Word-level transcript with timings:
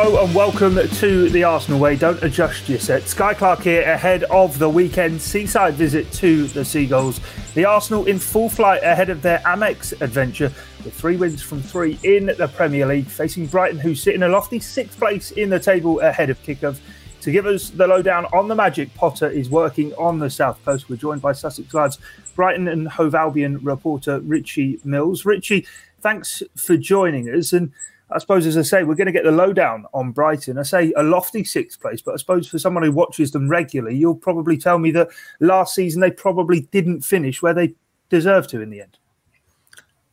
Hello 0.00 0.24
and 0.24 0.32
welcome 0.32 0.76
to 0.76 1.28
the 1.30 1.42
Arsenal 1.42 1.80
Way. 1.80 1.96
Don't 1.96 2.22
adjust 2.22 2.68
your 2.68 2.78
set. 2.78 3.12
Guy 3.16 3.34
Clarke 3.34 3.62
here 3.62 3.82
ahead 3.82 4.22
of 4.30 4.56
the 4.60 4.68
weekend 4.70 5.20
seaside 5.20 5.74
visit 5.74 6.12
to 6.12 6.46
the 6.46 6.64
Seagulls. 6.64 7.20
The 7.54 7.64
Arsenal 7.64 8.06
in 8.06 8.20
full 8.20 8.48
flight 8.48 8.84
ahead 8.84 9.10
of 9.10 9.22
their 9.22 9.40
Amex 9.40 10.00
adventure 10.00 10.52
with 10.84 10.94
three 10.94 11.16
wins 11.16 11.42
from 11.42 11.60
three 11.60 11.98
in 12.04 12.26
the 12.26 12.46
Premier 12.54 12.86
League, 12.86 13.06
facing 13.06 13.46
Brighton, 13.46 13.80
who 13.80 13.96
sit 13.96 14.14
in 14.14 14.22
a 14.22 14.28
lofty 14.28 14.60
sixth 14.60 14.96
place 14.96 15.32
in 15.32 15.50
the 15.50 15.58
table 15.58 15.98
ahead 15.98 16.30
of 16.30 16.40
kickoff. 16.44 16.78
To 17.22 17.32
give 17.32 17.46
us 17.46 17.70
the 17.70 17.88
lowdown 17.88 18.26
on 18.26 18.46
the 18.46 18.54
magic 18.54 18.94
Potter 18.94 19.28
is 19.28 19.50
working 19.50 19.92
on 19.94 20.20
the 20.20 20.30
South 20.30 20.64
Coast. 20.64 20.88
We're 20.88 20.94
joined 20.94 21.22
by 21.22 21.32
Sussex 21.32 21.74
Live's 21.74 21.98
Brighton 22.36 22.68
and 22.68 22.86
Hove 22.86 23.16
Albion 23.16 23.58
reporter 23.64 24.20
Richie 24.20 24.78
Mills. 24.84 25.24
Richie, 25.24 25.66
thanks 26.00 26.40
for 26.54 26.76
joining 26.76 27.28
us. 27.28 27.52
And 27.52 27.72
I 28.10 28.18
suppose, 28.18 28.46
as 28.46 28.56
I 28.56 28.62
say, 28.62 28.84
we're 28.84 28.94
going 28.94 29.06
to 29.06 29.12
get 29.12 29.24
the 29.24 29.30
lowdown 29.30 29.84
on 29.92 30.12
Brighton. 30.12 30.58
I 30.58 30.62
say 30.62 30.92
a 30.96 31.02
lofty 31.02 31.44
sixth 31.44 31.80
place, 31.80 32.00
but 32.00 32.14
I 32.14 32.16
suppose 32.16 32.48
for 32.48 32.58
someone 32.58 32.82
who 32.82 32.92
watches 32.92 33.32
them 33.32 33.48
regularly, 33.48 33.96
you'll 33.96 34.14
probably 34.14 34.56
tell 34.56 34.78
me 34.78 34.90
that 34.92 35.08
last 35.40 35.74
season 35.74 36.00
they 36.00 36.10
probably 36.10 36.62
didn't 36.72 37.02
finish 37.02 37.42
where 37.42 37.54
they 37.54 37.74
deserved 38.08 38.50
to 38.50 38.60
in 38.60 38.70
the 38.70 38.80
end. 38.80 38.98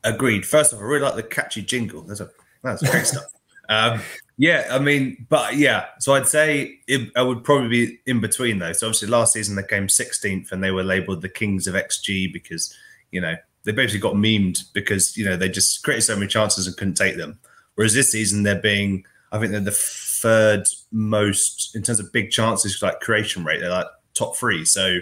Agreed. 0.04 0.46
First 0.46 0.74
of 0.74 0.80
all, 0.80 0.86
I 0.86 0.88
really 0.88 1.04
like 1.04 1.16
the 1.16 1.24
catchy 1.24 1.62
jingle. 1.62 2.02
That's 2.02 2.20
a 2.20 2.30
that's 2.64 2.88
great 2.90 3.06
stuff. 3.06 3.26
Um, 3.70 4.02
yeah, 4.38 4.68
I 4.70 4.80
mean, 4.80 5.26
but 5.30 5.56
yeah, 5.56 5.86
so 6.00 6.14
I'd 6.14 6.28
say 6.28 6.80
it, 6.88 7.10
I 7.16 7.22
would 7.22 7.44
probably 7.44 7.70
be 7.70 8.00
in 8.06 8.20
between 8.20 8.60
though. 8.60 8.74
So 8.74 8.88
obviously, 8.88 9.08
last 9.08 9.34
season 9.34 9.56
they 9.56 9.64
came 9.64 9.88
16th 9.88 10.52
and 10.52 10.64
they 10.64 10.72
were 10.72 10.84
labelled 10.84 11.22
the 11.22 11.30
kings 11.30 11.66
of 11.68 11.76
XG 11.76 12.32
because 12.32 12.76
you 13.12 13.22
know 13.22 13.36
they 13.64 13.72
basically 13.72 14.02
got 14.02 14.16
memed 14.16 14.64
because 14.74 15.16
you 15.18 15.26
know 15.26 15.38
they 15.38 15.50
just 15.50 15.84
created 15.84 16.02
so 16.02 16.16
many 16.16 16.28
chances 16.28 16.68
and 16.68 16.76
couldn't 16.78 16.96
take 16.96 17.18
them. 17.18 17.40
Whereas 17.76 17.94
this 17.94 18.12
season 18.12 18.44
they're 18.44 18.62
being, 18.62 19.06
I 19.32 19.40
think 19.40 19.52
they're 19.52 19.60
the 19.60 19.72
third 19.72 20.68
most 20.92 21.76
in 21.76 21.84
terms 21.84 22.00
of 22.00 22.12
big 22.12 22.32
chances, 22.32 22.82
like 22.82 23.00
creation 23.02 23.44
rate. 23.44 23.60
They're 23.60 23.70
like 23.70 23.88
top 24.14 24.36
three. 24.36 24.66
So 24.66 25.00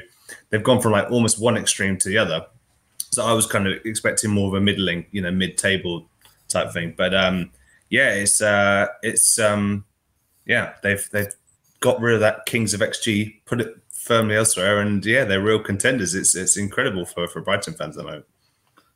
they've 0.49 0.63
gone 0.63 0.81
from 0.81 0.91
like 0.91 1.09
almost 1.11 1.39
one 1.39 1.57
extreme 1.57 1.97
to 1.97 2.09
the 2.09 2.17
other. 2.17 2.45
So 3.11 3.25
I 3.25 3.33
was 3.33 3.45
kind 3.45 3.67
of 3.67 3.73
expecting 3.85 4.31
more 4.31 4.47
of 4.47 4.55
a 4.55 4.61
middling, 4.61 5.05
you 5.11 5.21
know, 5.21 5.31
mid-table 5.31 6.07
type 6.49 6.71
thing. 6.71 6.95
But 6.97 7.13
um, 7.13 7.51
yeah, 7.89 8.11
it's 8.13 8.41
uh, 8.41 8.87
it's 9.03 9.37
um, 9.37 9.85
yeah, 10.45 10.73
they've 10.81 11.07
they've 11.11 11.33
got 11.79 12.01
rid 12.01 12.15
of 12.15 12.21
that 12.21 12.45
Kings 12.45 12.73
of 12.73 12.79
XG, 12.79 13.35
put 13.45 13.61
it 13.61 13.75
firmly 13.91 14.35
elsewhere, 14.35 14.79
and 14.79 15.05
yeah, 15.05 15.25
they're 15.25 15.41
real 15.41 15.59
contenders. 15.59 16.15
It's 16.15 16.35
it's 16.35 16.57
incredible 16.57 17.05
for 17.05 17.27
for 17.27 17.41
Brighton 17.41 17.73
fans 17.75 17.97
at 17.97 18.03
the 18.03 18.09
moment. 18.09 18.25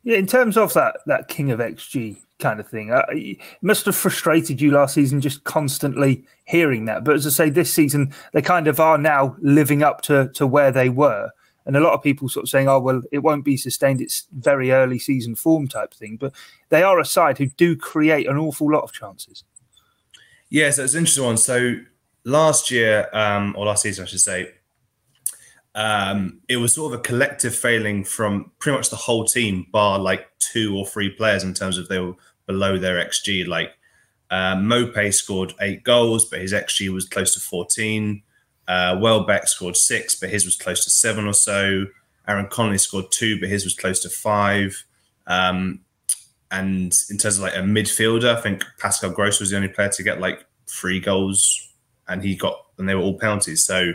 Yeah, 0.04 0.16
in 0.16 0.26
terms 0.26 0.56
of 0.56 0.74
that 0.74 0.98
that 1.06 1.28
King 1.28 1.50
of 1.50 1.60
XG 1.60 2.18
kind 2.38 2.60
of 2.60 2.68
thing. 2.68 2.92
Uh, 2.92 3.02
it 3.10 3.38
must 3.62 3.86
have 3.86 3.96
frustrated 3.96 4.60
you 4.60 4.70
last 4.70 4.94
season 4.94 5.20
just 5.20 5.44
constantly 5.44 6.24
hearing 6.44 6.84
that. 6.86 7.04
But 7.04 7.16
as 7.16 7.26
I 7.26 7.30
say, 7.30 7.50
this 7.50 7.72
season 7.72 8.14
they 8.32 8.42
kind 8.42 8.68
of 8.68 8.80
are 8.80 8.98
now 8.98 9.36
living 9.40 9.82
up 9.82 10.02
to 10.02 10.30
to 10.34 10.46
where 10.46 10.70
they 10.70 10.88
were. 10.88 11.30
And 11.66 11.76
a 11.76 11.80
lot 11.80 11.92
of 11.92 12.02
people 12.02 12.30
sort 12.30 12.44
of 12.44 12.48
saying, 12.48 12.68
"Oh, 12.68 12.78
well, 12.78 13.02
it 13.12 13.18
won't 13.18 13.44
be 13.44 13.56
sustained. 13.56 14.00
It's 14.00 14.26
very 14.32 14.70
early 14.70 14.98
season 14.98 15.34
form 15.34 15.68
type 15.68 15.92
thing." 15.92 16.16
But 16.16 16.32
they 16.70 16.82
are 16.82 16.98
a 16.98 17.04
side 17.04 17.38
who 17.38 17.46
do 17.46 17.76
create 17.76 18.26
an 18.26 18.38
awful 18.38 18.72
lot 18.72 18.84
of 18.84 18.92
chances. 18.92 19.44
Yeah, 20.48 20.70
so 20.70 20.84
it's 20.84 20.94
an 20.94 21.00
interesting 21.00 21.24
one. 21.24 21.36
So 21.36 21.76
last 22.24 22.70
year, 22.70 23.08
um, 23.12 23.54
or 23.58 23.66
last 23.66 23.82
season, 23.82 24.04
I 24.04 24.06
should 24.06 24.20
say, 24.20 24.54
um, 25.74 26.40
it 26.48 26.56
was 26.56 26.72
sort 26.72 26.92
of 26.92 27.00
a 27.00 27.02
collective 27.02 27.54
failing 27.54 28.04
from 28.04 28.50
pretty 28.58 28.76
much 28.76 28.90
the 28.90 28.96
whole 28.96 29.24
team, 29.24 29.66
bar 29.70 29.98
like 29.98 30.26
two 30.38 30.76
or 30.76 30.86
three 30.86 31.10
players 31.10 31.44
in 31.44 31.54
terms 31.54 31.78
of 31.78 31.88
they 31.88 31.98
were 31.98 32.14
below 32.46 32.78
their 32.78 33.04
XG. 33.04 33.46
Like 33.46 33.70
uh, 34.30 34.56
Maupay 34.56 35.12
scored 35.12 35.54
eight 35.60 35.84
goals, 35.84 36.24
but 36.24 36.40
his 36.40 36.52
XG 36.52 36.92
was 36.92 37.08
close 37.08 37.34
to 37.34 37.40
14. 37.40 38.22
Uh, 38.66 38.98
Welbeck 39.00 39.48
scored 39.48 39.76
six, 39.76 40.14
but 40.14 40.28
his 40.28 40.44
was 40.44 40.56
close 40.56 40.84
to 40.84 40.90
seven 40.90 41.26
or 41.26 41.32
so. 41.32 41.86
Aaron 42.26 42.48
Connolly 42.48 42.78
scored 42.78 43.06
two, 43.10 43.40
but 43.40 43.48
his 43.48 43.64
was 43.64 43.74
close 43.74 44.00
to 44.00 44.10
five. 44.10 44.84
Um, 45.26 45.80
and 46.50 46.92
in 47.10 47.18
terms 47.18 47.38
of 47.38 47.42
like 47.42 47.54
a 47.54 47.60
midfielder, 47.60 48.36
I 48.36 48.40
think 48.40 48.64
Pascal 48.78 49.10
Gross 49.10 49.40
was 49.40 49.50
the 49.50 49.56
only 49.56 49.68
player 49.68 49.88
to 49.90 50.02
get 50.02 50.20
like 50.20 50.44
three 50.66 51.00
goals, 51.00 51.72
and 52.06 52.22
he 52.22 52.36
got, 52.36 52.58
and 52.78 52.88
they 52.88 52.94
were 52.94 53.02
all 53.02 53.18
penalties. 53.18 53.64
So, 53.64 53.92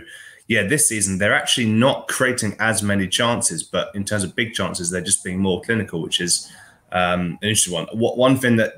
yeah, 0.47 0.63
this 0.63 0.87
season 0.89 1.17
they're 1.17 1.33
actually 1.33 1.67
not 1.67 2.07
creating 2.07 2.55
as 2.59 2.83
many 2.83 3.07
chances, 3.07 3.63
but 3.63 3.93
in 3.95 4.03
terms 4.03 4.23
of 4.23 4.35
big 4.35 4.53
chances, 4.53 4.89
they're 4.89 5.01
just 5.01 5.23
being 5.23 5.39
more 5.39 5.61
clinical, 5.61 6.01
which 6.01 6.19
is 6.19 6.51
um, 6.91 7.37
an 7.41 7.49
interesting 7.49 7.73
one. 7.73 7.87
What 7.93 8.17
one 8.17 8.37
thing 8.37 8.57
that 8.57 8.73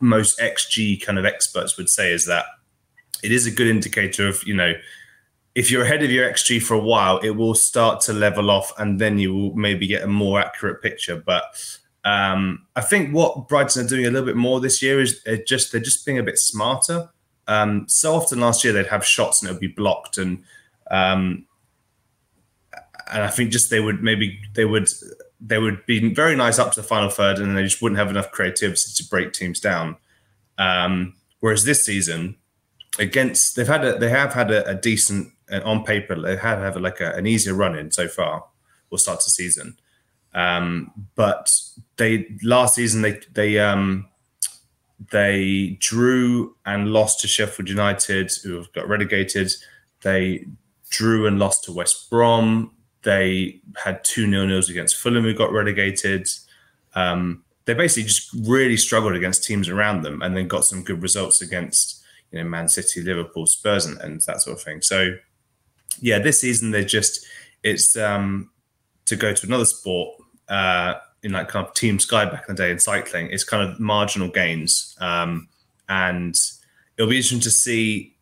most 0.00 0.38
XG 0.38 1.02
kind 1.04 1.18
of 1.18 1.24
experts 1.24 1.76
would 1.76 1.88
say 1.88 2.12
is 2.12 2.26
that 2.26 2.44
it 3.22 3.32
is 3.32 3.46
a 3.46 3.50
good 3.50 3.66
indicator 3.66 4.28
of 4.28 4.46
you 4.46 4.54
know 4.54 4.74
if 5.56 5.70
you're 5.70 5.82
ahead 5.82 6.02
of 6.02 6.10
your 6.10 6.30
XG 6.30 6.62
for 6.62 6.74
a 6.74 6.78
while, 6.78 7.18
it 7.20 7.30
will 7.30 7.54
start 7.54 8.02
to 8.02 8.12
level 8.12 8.50
off, 8.50 8.72
and 8.78 9.00
then 9.00 9.18
you 9.18 9.34
will 9.34 9.54
maybe 9.54 9.86
get 9.86 10.02
a 10.02 10.06
more 10.06 10.38
accurate 10.38 10.82
picture. 10.82 11.16
But 11.16 11.44
um, 12.04 12.66
I 12.76 12.82
think 12.82 13.14
what 13.14 13.48
Brighton 13.48 13.84
are 13.84 13.88
doing 13.88 14.04
a 14.04 14.10
little 14.10 14.26
bit 14.26 14.36
more 14.36 14.60
this 14.60 14.82
year 14.82 15.00
is 15.00 15.22
they're 15.24 15.42
just 15.42 15.72
they're 15.72 15.80
just 15.80 16.04
being 16.04 16.18
a 16.18 16.22
bit 16.22 16.38
smarter. 16.38 17.08
Um, 17.48 17.86
so 17.88 18.14
often 18.14 18.40
last 18.40 18.64
year 18.64 18.72
they'd 18.72 18.86
have 18.86 19.04
shots 19.04 19.40
and 19.40 19.48
it 19.48 19.52
would 19.52 19.60
be 19.60 19.68
blocked, 19.68 20.18
and 20.18 20.42
um, 20.90 21.46
and 23.10 23.22
I 23.22 23.28
think 23.28 23.50
just 23.50 23.70
they 23.70 23.80
would 23.80 24.02
maybe 24.02 24.40
they 24.54 24.64
would 24.64 24.88
they 25.40 25.58
would 25.58 25.84
be 25.86 26.12
very 26.12 26.34
nice 26.34 26.58
up 26.58 26.72
to 26.72 26.80
the 26.80 26.86
final 26.86 27.08
third, 27.08 27.38
and 27.38 27.56
they 27.56 27.62
just 27.62 27.82
wouldn't 27.82 27.98
have 27.98 28.10
enough 28.10 28.32
creativity 28.32 28.92
to 28.94 29.08
break 29.08 29.32
teams 29.32 29.60
down. 29.60 29.96
Um, 30.58 31.14
whereas 31.40 31.64
this 31.64 31.84
season, 31.84 32.36
against 32.98 33.56
they've 33.56 33.66
had 33.66 33.84
a 33.84 33.98
they 33.98 34.08
have 34.08 34.32
had 34.34 34.50
a, 34.50 34.66
a 34.68 34.74
decent 34.74 35.32
uh, 35.50 35.60
on 35.64 35.84
paper 35.84 36.20
they 36.20 36.36
have 36.36 36.58
have 36.58 36.76
like 36.76 37.00
a, 37.00 37.12
an 37.12 37.26
easier 37.26 37.54
run 37.54 37.76
in 37.76 37.90
so 37.92 38.08
far. 38.08 38.44
We'll 38.90 38.98
start 38.98 39.18
the 39.24 39.30
season, 39.30 39.76
um, 40.34 40.92
but 41.14 41.52
they 41.96 42.36
last 42.42 42.74
season 42.74 43.02
they 43.02 43.20
they 43.32 43.58
um, 43.58 44.08
they 45.10 45.76
drew 45.80 46.56
and 46.64 46.88
lost 46.88 47.20
to 47.20 47.28
Sheffield 47.28 47.68
United, 47.68 48.32
who 48.42 48.56
have 48.56 48.72
got 48.72 48.88
relegated. 48.88 49.52
They 50.02 50.46
drew 50.88 51.26
and 51.26 51.38
lost 51.38 51.64
to 51.64 51.72
West 51.72 52.08
Brom. 52.08 52.72
They 53.02 53.60
had 53.76 54.02
two 54.04 54.26
nil 54.26 54.46
nils 54.46 54.70
against 54.70 54.96
Fulham, 54.96 55.24
who 55.24 55.34
got 55.34 55.52
relegated. 55.52 56.28
Um, 56.94 57.44
they 57.66 57.74
basically 57.74 58.04
just 58.04 58.32
really 58.46 58.76
struggled 58.76 59.14
against 59.14 59.44
teams 59.44 59.68
around 59.68 60.02
them, 60.02 60.22
and 60.22 60.36
then 60.36 60.48
got 60.48 60.64
some 60.64 60.82
good 60.82 61.02
results 61.02 61.42
against 61.42 62.02
you 62.30 62.38
know 62.38 62.48
Man 62.48 62.68
City, 62.68 63.02
Liverpool, 63.02 63.46
Spurs, 63.46 63.86
and, 63.86 63.98
and 64.00 64.20
that 64.22 64.40
sort 64.40 64.56
of 64.56 64.62
thing. 64.62 64.80
So 64.82 65.16
yeah, 66.00 66.18
this 66.18 66.40
season 66.40 66.70
they're 66.70 66.84
just 66.84 67.26
it's 67.62 67.96
um, 67.96 68.50
to 69.06 69.16
go 69.16 69.32
to 69.32 69.46
another 69.46 69.64
sport 69.64 70.16
uh, 70.48 70.94
in 71.26 71.32
like 71.32 71.48
kind 71.48 71.66
of 71.66 71.74
Team 71.74 71.98
Sky 71.98 72.24
back 72.24 72.44
in 72.48 72.54
the 72.54 72.62
day 72.62 72.70
in 72.70 72.78
cycling. 72.78 73.28
It's 73.30 73.44
kind 73.44 73.68
of 73.68 73.80
marginal 73.80 74.28
gains, 74.28 74.96
um, 75.00 75.48
and 75.88 76.34
it'll 76.96 77.10
be 77.10 77.16
interesting 77.16 77.40
to 77.40 77.50
see 77.50 78.16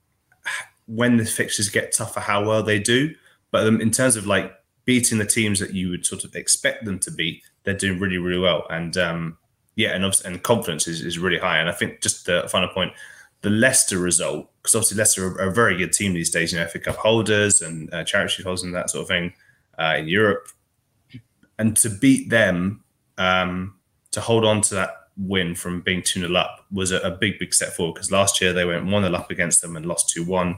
when 0.87 1.19
the 1.19 1.25
fixtures 1.25 1.69
get 1.69 1.93
tougher 1.93 2.21
how 2.21 2.45
well 2.45 2.63
they 2.63 2.79
do. 2.79 3.15
But 3.51 3.67
um, 3.67 3.81
in 3.81 3.91
terms 3.91 4.17
of 4.17 4.27
like 4.27 4.53
beating 4.87 5.19
the 5.19 5.27
teams 5.27 5.61
that 5.61 5.75
you 5.75 5.91
would 5.91 6.07
sort 6.07 6.25
of 6.25 6.35
expect 6.35 6.87
them 6.87 6.99
to 7.01 7.11
beat, 7.11 7.43
they're 7.65 7.75
doing 7.75 8.01
really, 8.01 8.19
really 8.19 8.41
well. 8.41 8.67
And 8.71 8.97
um, 8.97 9.37
yeah, 9.77 9.91
and 9.91 10.05
and 10.25 10.43
confidence 10.43 10.89
is, 10.89 11.03
is 11.03 11.19
really 11.19 11.39
high. 11.39 11.59
And 11.59 11.69
I 11.69 11.73
think 11.73 12.01
just 12.01 12.25
the 12.25 12.49
final 12.49 12.69
point, 12.69 12.93
the 13.43 13.51
Leicester 13.51 13.99
result, 13.99 14.51
because 14.63 14.75
obviously 14.75 14.97
Leicester 14.97 15.27
are, 15.27 15.49
a 15.49 15.53
very 15.53 15.77
good 15.77 15.93
team 15.93 16.15
these 16.15 16.31
days, 16.31 16.53
you 16.53 16.59
know, 16.59 16.67
FA 16.67 16.79
Cup 16.79 16.97
holders 16.97 17.61
and 17.61 17.93
uh, 17.93 18.03
charity 18.03 18.43
holders 18.43 18.63
and 18.63 18.75
that 18.75 18.89
sort 18.89 19.03
of 19.03 19.09
thing 19.09 19.35
uh, 19.79 19.97
in 19.99 20.09
Europe. 20.09 20.49
And 21.59 21.77
to 21.77 21.91
beat 21.91 22.31
them, 22.31 22.84
um, 23.19 23.75
to 24.13 24.21
hold 24.21 24.45
on 24.45 24.61
to 24.63 24.75
that 24.75 25.09
win 25.17 25.55
from 25.55 25.81
being 25.81 26.03
2 26.03 26.21
0 26.21 26.35
up 26.35 26.67
was 26.73 26.91
a, 26.91 26.99
a, 27.01 27.11
big, 27.11 27.39
big 27.39 27.55
step 27.55 27.71
forward 27.71 27.95
because 27.95 28.11
last 28.11 28.41
year 28.41 28.53
they 28.53 28.65
went 28.65 28.87
1 28.87 29.03
0 29.03 29.15
up 29.15 29.31
against 29.31 29.63
them 29.63 29.77
and 29.77 29.87
lost 29.87 30.11
2 30.11 30.25
1. 30.25 30.57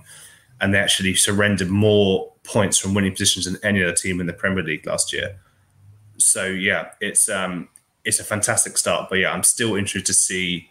And 0.61 0.73
they 0.73 0.79
actually 0.79 1.15
surrendered 1.15 1.69
more 1.69 2.33
points 2.43 2.79
from 2.79 2.95
winning 2.95 3.13
positions 3.13 3.45
than 3.45 3.59
any 3.63 3.83
other 3.83 3.93
team 3.93 4.21
in 4.21 4.27
the 4.27 4.33
Premier 4.33 4.65
League 4.65 4.87
last 4.87 5.13
year. 5.13 5.39
So 6.17 6.47
yeah, 6.47 6.93
it's 7.01 7.29
um, 7.29 7.69
it's 8.05 8.21
a 8.21 8.25
fantastic 8.25 8.79
start. 8.79 9.11
But 9.11 9.19
yeah, 9.19 9.33
I'm 9.33 9.43
still 9.43 9.75
interested 9.75 10.07
to 10.07 10.15
see 10.15 10.71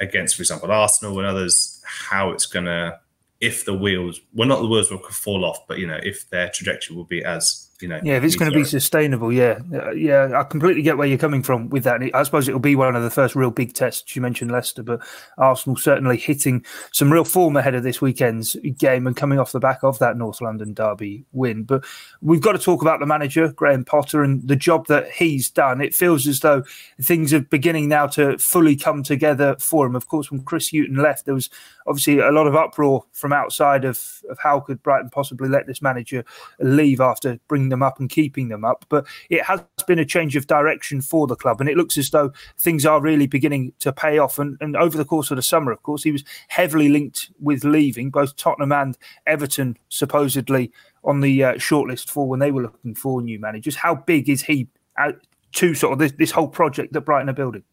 against, 0.00 0.36
for 0.36 0.42
example, 0.42 0.70
Arsenal 0.70 1.18
and 1.18 1.26
others 1.26 1.80
how 1.84 2.30
it's 2.30 2.44
gonna 2.44 3.00
if 3.40 3.64
the 3.64 3.74
wheels 3.74 4.20
well 4.34 4.48
not 4.48 4.60
the 4.60 4.68
wheels 4.68 4.90
will 4.90 4.98
fall 4.98 5.44
off, 5.44 5.66
but 5.66 5.78
you 5.78 5.86
know 5.86 5.98
if 6.02 6.28
their 6.30 6.50
trajectory 6.50 6.94
will 6.94 7.04
be 7.04 7.24
as 7.24 7.68
you 7.82 7.88
know. 7.88 8.00
Yeah, 8.02 8.16
if 8.16 8.24
it's 8.24 8.36
going 8.36 8.50
to 8.50 8.56
be 8.56 8.64
sustainable, 8.64 9.32
yeah, 9.32 9.58
uh, 9.74 9.90
yeah, 9.90 10.38
I 10.38 10.44
completely 10.44 10.82
get 10.82 10.96
where 10.96 11.06
you're 11.06 11.18
coming 11.18 11.42
from 11.42 11.68
with 11.68 11.84
that. 11.84 12.00
I 12.14 12.22
suppose 12.22 12.48
it'll 12.48 12.60
be 12.60 12.76
one 12.76 12.96
of 12.96 13.02
the 13.02 13.10
first 13.10 13.34
real 13.34 13.50
big 13.50 13.74
tests. 13.74 14.14
You 14.14 14.22
mentioned 14.22 14.50
Leicester, 14.50 14.82
but 14.82 15.00
Arsenal 15.38 15.76
certainly 15.76 16.16
hitting 16.16 16.64
some 16.92 17.12
real 17.12 17.24
form 17.24 17.56
ahead 17.56 17.74
of 17.74 17.82
this 17.82 18.00
weekend's 18.00 18.56
game 18.78 19.06
and 19.06 19.16
coming 19.16 19.38
off 19.38 19.52
the 19.52 19.60
back 19.60 19.82
of 19.82 19.98
that 19.98 20.16
North 20.16 20.40
London 20.40 20.72
derby 20.74 21.24
win. 21.32 21.64
But 21.64 21.84
we've 22.20 22.40
got 22.40 22.52
to 22.52 22.58
talk 22.58 22.82
about 22.82 23.00
the 23.00 23.06
manager, 23.06 23.52
Graham 23.52 23.84
Potter, 23.84 24.22
and 24.22 24.46
the 24.46 24.56
job 24.56 24.86
that 24.86 25.10
he's 25.10 25.50
done. 25.50 25.80
It 25.80 25.94
feels 25.94 26.26
as 26.26 26.40
though 26.40 26.64
things 27.00 27.32
are 27.32 27.40
beginning 27.40 27.88
now 27.88 28.06
to 28.08 28.38
fully 28.38 28.76
come 28.76 29.02
together 29.02 29.56
for 29.58 29.86
him. 29.86 29.96
Of 29.96 30.08
course, 30.08 30.30
when 30.30 30.42
Chris 30.42 30.70
Hughton 30.70 30.96
left, 30.96 31.24
there 31.24 31.34
was 31.34 31.50
obviously 31.86 32.18
a 32.20 32.30
lot 32.30 32.46
of 32.46 32.54
uproar 32.54 33.04
from 33.12 33.32
outside 33.32 33.84
of, 33.84 34.22
of 34.30 34.38
how 34.38 34.60
could 34.60 34.82
Brighton 34.82 35.10
possibly 35.10 35.48
let 35.48 35.66
this 35.66 35.82
manager 35.82 36.24
leave 36.60 37.00
after 37.00 37.38
bringing 37.48 37.71
them 37.72 37.82
up 37.82 37.98
and 37.98 38.08
keeping 38.08 38.48
them 38.48 38.64
up. 38.64 38.84
But 38.88 39.06
it 39.28 39.42
has 39.42 39.60
been 39.86 39.98
a 39.98 40.04
change 40.04 40.36
of 40.36 40.46
direction 40.46 41.00
for 41.00 41.26
the 41.26 41.34
club, 41.34 41.60
and 41.60 41.68
it 41.68 41.76
looks 41.76 41.98
as 41.98 42.10
though 42.10 42.32
things 42.58 42.86
are 42.86 43.00
really 43.00 43.26
beginning 43.26 43.72
to 43.80 43.92
pay 43.92 44.18
off. 44.18 44.38
And, 44.38 44.56
and 44.60 44.76
over 44.76 44.96
the 44.96 45.04
course 45.04 45.30
of 45.30 45.36
the 45.36 45.42
summer, 45.42 45.72
of 45.72 45.82
course, 45.82 46.04
he 46.04 46.12
was 46.12 46.24
heavily 46.48 46.88
linked 46.88 47.30
with 47.40 47.64
leaving 47.64 48.10
both 48.10 48.36
Tottenham 48.36 48.72
and 48.72 48.96
Everton, 49.26 49.76
supposedly 49.88 50.70
on 51.04 51.20
the 51.20 51.42
uh, 51.42 51.54
shortlist 51.54 52.08
for 52.08 52.28
when 52.28 52.38
they 52.38 52.52
were 52.52 52.62
looking 52.62 52.94
for 52.94 53.20
new 53.20 53.40
managers. 53.40 53.74
How 53.74 53.94
big 53.96 54.28
is 54.28 54.42
he 54.42 54.68
uh, 54.98 55.12
to 55.54 55.74
sort 55.74 55.94
of 55.94 55.98
this, 55.98 56.12
this 56.12 56.30
whole 56.30 56.48
project 56.48 56.92
that 56.92 57.00
Brighton 57.00 57.28
are 57.28 57.34
building? 57.34 57.64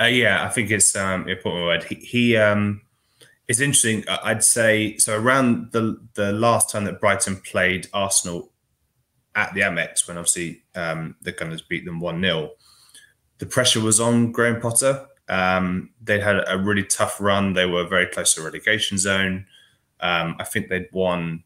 Uh, 0.00 0.04
yeah, 0.04 0.44
I 0.44 0.48
think 0.48 0.70
it's 0.70 0.94
um, 0.94 1.28
important 1.28 1.64
word. 1.64 1.84
He, 1.84 1.94
he 1.94 2.36
um, 2.36 2.82
it's 3.48 3.60
interesting. 3.60 4.04
I'd 4.08 4.42
say 4.44 4.96
so. 4.98 5.18
Around 5.18 5.72
the 5.72 6.00
the 6.14 6.32
last 6.32 6.70
time 6.70 6.84
that 6.84 7.00
Brighton 7.00 7.36
played 7.36 7.88
Arsenal 7.92 8.52
at 9.34 9.54
the 9.54 9.60
Amex, 9.60 10.08
when 10.08 10.16
obviously 10.16 10.62
um, 10.74 11.16
the 11.22 11.32
Gunners 11.32 11.62
beat 11.62 11.84
them 11.84 12.00
one 12.00 12.20
0 12.20 12.52
the 13.38 13.46
pressure 13.46 13.80
was 13.80 14.00
on 14.00 14.32
Graham 14.32 14.60
Potter. 14.60 15.06
Um, 15.28 15.90
they 16.02 16.20
had 16.20 16.42
a 16.46 16.58
really 16.58 16.84
tough 16.84 17.20
run. 17.20 17.52
They 17.52 17.66
were 17.66 17.86
very 17.86 18.06
close 18.06 18.34
to 18.34 18.42
relegation 18.42 18.98
zone. 18.98 19.46
Um, 20.00 20.36
I 20.38 20.44
think 20.44 20.68
they'd 20.68 20.88
won 20.92 21.42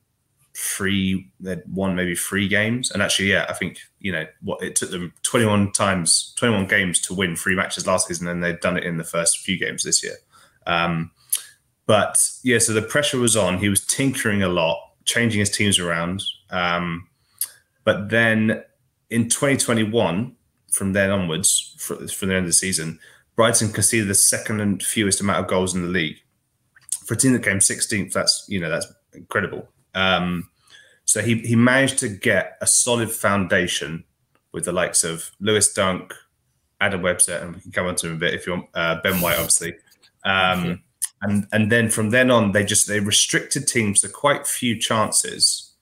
three 0.56 1.30
they'd 1.38 1.62
won 1.72 1.94
maybe 1.94 2.14
three 2.16 2.48
games 2.48 2.90
and 2.90 3.00
actually 3.00 3.30
yeah 3.30 3.46
i 3.48 3.52
think 3.52 3.78
you 4.00 4.10
know 4.10 4.26
what 4.42 4.60
it 4.60 4.74
took 4.74 4.90
them 4.90 5.12
21 5.22 5.70
times 5.70 6.34
21 6.36 6.66
games 6.66 7.00
to 7.00 7.14
win 7.14 7.36
three 7.36 7.54
matches 7.54 7.86
last 7.86 8.08
season 8.08 8.26
and 8.26 8.42
they'd 8.42 8.58
done 8.58 8.76
it 8.76 8.82
in 8.82 8.96
the 8.96 9.04
first 9.04 9.38
few 9.38 9.56
games 9.56 9.84
this 9.84 10.02
year 10.02 10.16
um, 10.66 11.12
but 11.90 12.30
yeah 12.44 12.56
so 12.56 12.72
the 12.72 12.80
pressure 12.80 13.18
was 13.18 13.36
on 13.36 13.58
he 13.58 13.68
was 13.68 13.84
tinkering 13.84 14.44
a 14.44 14.48
lot 14.48 14.78
changing 15.06 15.40
his 15.40 15.50
teams 15.50 15.80
around 15.80 16.22
um, 16.50 17.08
but 17.82 18.10
then 18.10 18.62
in 19.10 19.28
2021 19.28 20.36
from 20.70 20.92
then 20.92 21.10
onwards 21.10 21.74
for 21.80 21.96
the 21.96 22.32
end 22.32 22.44
of 22.44 22.46
the 22.46 22.52
season 22.52 22.96
brighton 23.34 23.72
conceded 23.72 24.06
the 24.06 24.14
second 24.14 24.60
and 24.60 24.84
fewest 24.84 25.20
amount 25.20 25.40
of 25.40 25.50
goals 25.50 25.74
in 25.74 25.82
the 25.82 25.88
league 25.88 26.18
for 27.04 27.14
a 27.14 27.16
team 27.16 27.32
that 27.32 27.42
came 27.42 27.58
16th 27.58 28.12
that's 28.12 28.44
you 28.48 28.60
know 28.60 28.70
that's 28.70 28.86
incredible 29.12 29.68
um, 29.96 30.48
so 31.04 31.20
he 31.20 31.40
he 31.40 31.56
managed 31.56 31.98
to 31.98 32.08
get 32.08 32.56
a 32.60 32.68
solid 32.68 33.10
foundation 33.10 34.04
with 34.52 34.64
the 34.64 34.72
likes 34.72 35.02
of 35.02 35.32
Lewis 35.40 35.72
Dunk, 35.72 36.14
Adam 36.80 37.02
Webster, 37.02 37.34
and 37.34 37.56
we 37.56 37.60
can 37.62 37.72
come 37.72 37.86
on 37.86 37.96
to 37.96 38.08
him 38.08 38.14
a 38.14 38.18
bit 38.18 38.34
if 38.34 38.46
you 38.46 38.52
want. 38.52 38.66
Uh, 38.74 39.00
ben 39.02 39.20
White, 39.20 39.34
obviously. 39.34 39.74
Um, 40.24 40.82
and 41.22 41.46
and 41.52 41.70
then 41.70 41.90
from 41.90 42.10
then 42.10 42.30
on, 42.30 42.52
they 42.52 42.64
just 42.64 42.88
they 42.88 43.00
restricted 43.00 43.66
teams 43.66 44.00
to 44.00 44.08
quite 44.08 44.46
few 44.46 44.78
chances, 44.78 45.72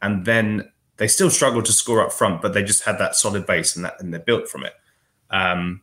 and 0.00 0.24
then 0.24 0.70
they 0.96 1.08
still 1.08 1.30
struggled 1.30 1.66
to 1.66 1.72
score 1.72 2.00
up 2.00 2.12
front, 2.12 2.40
but 2.40 2.54
they 2.54 2.62
just 2.62 2.84
had 2.84 2.98
that 2.98 3.14
solid 3.16 3.46
base 3.46 3.76
and 3.76 3.84
that 3.84 4.00
and 4.00 4.12
they 4.12 4.18
built 4.18 4.48
from 4.48 4.64
it. 4.64 4.72
Um, 5.30 5.82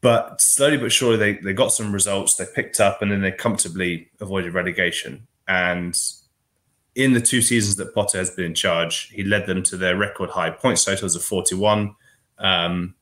but 0.00 0.38
slowly 0.40 0.76
but 0.76 0.92
surely, 0.92 1.16
they 1.16 1.32
they 1.34 1.54
got 1.54 1.72
some 1.72 1.92
results. 1.92 2.34
They 2.34 2.44
picked 2.54 2.78
up, 2.78 3.00
and 3.00 3.10
then 3.10 3.22
they 3.22 3.32
comfortably 3.32 4.10
avoided 4.20 4.52
relegation. 4.52 5.26
And 5.48 5.98
in 6.94 7.14
the 7.14 7.20
two 7.20 7.40
seasons 7.40 7.76
that 7.76 7.94
Potter 7.94 8.18
has 8.18 8.30
been 8.30 8.44
in 8.44 8.54
charge, 8.54 9.08
he 9.08 9.24
led 9.24 9.46
them 9.46 9.62
to 9.64 9.76
their 9.76 9.96
record 9.96 10.30
high 10.30 10.50
points 10.50 10.84
totals 10.84 11.16
of 11.16 11.24
41. 11.24 11.96
Um, 12.38 12.94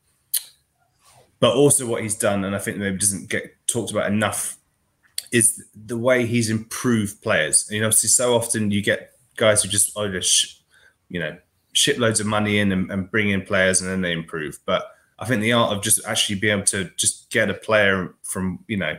but 1.39 1.55
also, 1.55 1.85
what 1.85 2.01
he's 2.01 2.15
done, 2.15 2.45
and 2.45 2.55
I 2.55 2.59
think 2.59 2.77
maybe 2.77 2.97
doesn't 2.97 3.29
get 3.29 3.53
talked 3.67 3.91
about 3.91 4.09
enough, 4.09 4.57
is 5.33 5.61
the 5.75 5.97
way 5.97 6.25
he's 6.25 6.49
improved 6.49 7.21
players. 7.21 7.67
You 7.69 7.81
know, 7.81 7.89
see, 7.89 8.07
so 8.07 8.35
often 8.35 8.71
you 8.71 8.81
get 8.81 9.11
guys 9.35 9.63
who 9.63 9.69
just 9.69 9.91
sh- 10.21 10.55
you 11.09 11.19
know, 11.19 11.35
ship 11.73 11.97
loads 11.97 12.19
of 12.19 12.27
money 12.27 12.59
in 12.59 12.71
and, 12.71 12.89
and 12.91 13.09
bring 13.11 13.31
in 13.31 13.41
players 13.41 13.81
and 13.81 13.89
then 13.89 14.01
they 14.01 14.13
improve. 14.13 14.59
But 14.65 14.85
I 15.17 15.25
think 15.25 15.41
the 15.41 15.51
art 15.51 15.75
of 15.75 15.83
just 15.83 16.05
actually 16.05 16.39
being 16.39 16.53
able 16.53 16.65
to 16.67 16.85
just 16.97 17.31
get 17.31 17.49
a 17.49 17.53
player 17.55 18.13
from, 18.21 18.63
you 18.67 18.77
know, 18.77 18.97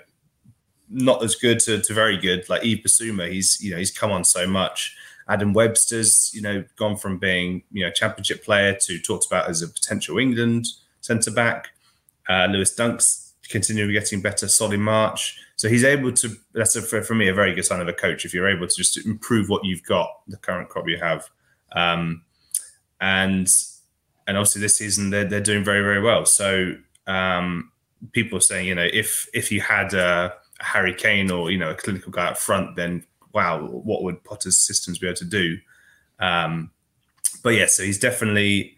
not 0.91 1.23
as 1.23 1.37
good 1.37 1.61
to, 1.61 1.81
to 1.81 1.95
very 1.95 2.17
good. 2.17 2.49
Like 2.49 2.65
Yves 2.65 2.83
Bissouma, 2.83 3.31
he's 3.31 3.59
you 3.63 3.71
know 3.71 3.79
he's 3.79 3.97
come 3.97 4.11
on 4.11 4.25
so 4.25 4.47
much. 4.47 4.97
Adam 5.29 5.55
Webster's 5.55 6.31
you 6.35 6.43
know 6.43 6.65
gone 6.77 6.97
from 6.97 7.19
being 7.19 7.63
you 7.73 7.85
know 7.85 7.91
championship 7.91 8.45
player 8.45 8.77
to 8.83 8.99
talked 8.99 9.27
about 9.27 9.49
as 9.49 9.63
a 9.63 9.69
potential 9.69 10.19
England 10.19 10.67
centre 11.01 11.31
back. 11.31 11.69
Uh, 12.29 12.47
Lewis 12.47 12.75
Dunk's 12.75 13.24
continuing 13.49 13.93
getting 13.93 14.21
better. 14.21 14.49
solid 14.49 14.81
March, 14.81 15.39
so 15.57 15.69
he's 15.69 15.85
able 15.85 16.13
to. 16.13 16.37
That's 16.53 16.77
a, 16.77 16.83
for, 16.83 17.03
for 17.03 17.15
me 17.15 17.29
a 17.29 17.35
very 17.35 17.55
good 17.55 17.65
sign 17.65 17.81
of 17.81 17.89
a 17.89 17.93
coach 17.93 18.25
if 18.25 18.35
you're 18.35 18.49
able 18.49 18.67
to 18.67 18.75
just 18.75 19.05
improve 19.07 19.49
what 19.49 19.65
you've 19.65 19.85
got, 19.85 20.09
the 20.29 20.37
current 20.37 20.69
crop 20.69 20.89
you 20.89 20.99
have, 20.99 21.29
um, 21.73 22.23
and 23.01 23.49
and 24.27 24.37
obviously 24.37 24.63
this 24.63 24.77
season 24.77 25.11
they're 25.11 25.25
they're 25.25 25.41
doing 25.41 25.65
very 25.65 25.83
very 25.83 26.01
well. 26.01 26.25
So 26.27 26.77
um, 27.07 27.71
people 28.13 28.39
are 28.39 28.43
saying 28.43 28.67
you 28.67 28.75
know 28.75 28.89
if 28.93 29.29
if 29.35 29.51
you 29.53 29.61
had. 29.61 29.95
a 29.95 30.35
Harry 30.61 30.95
Kane 30.95 31.33
or 31.33 31.51
you 31.51 31.59
know 31.59 31.71
a 31.71 31.75
clinical 31.75 32.13
guy 32.13 32.27
up 32.27 32.39
front, 32.39 32.77
then 32.77 33.05
wow, 33.35 33.61
what 33.67 34.03
would 34.03 34.23
Potter's 34.25 34.59
systems 34.59 34.99
be 34.99 35.09
able 35.09 35.17
to 35.17 35.25
do? 35.25 35.59
Um, 36.21 36.71
but 37.43 37.51
yeah, 37.51 37.67
so 37.67 37.83
he's 37.83 37.99
definitely, 37.99 38.77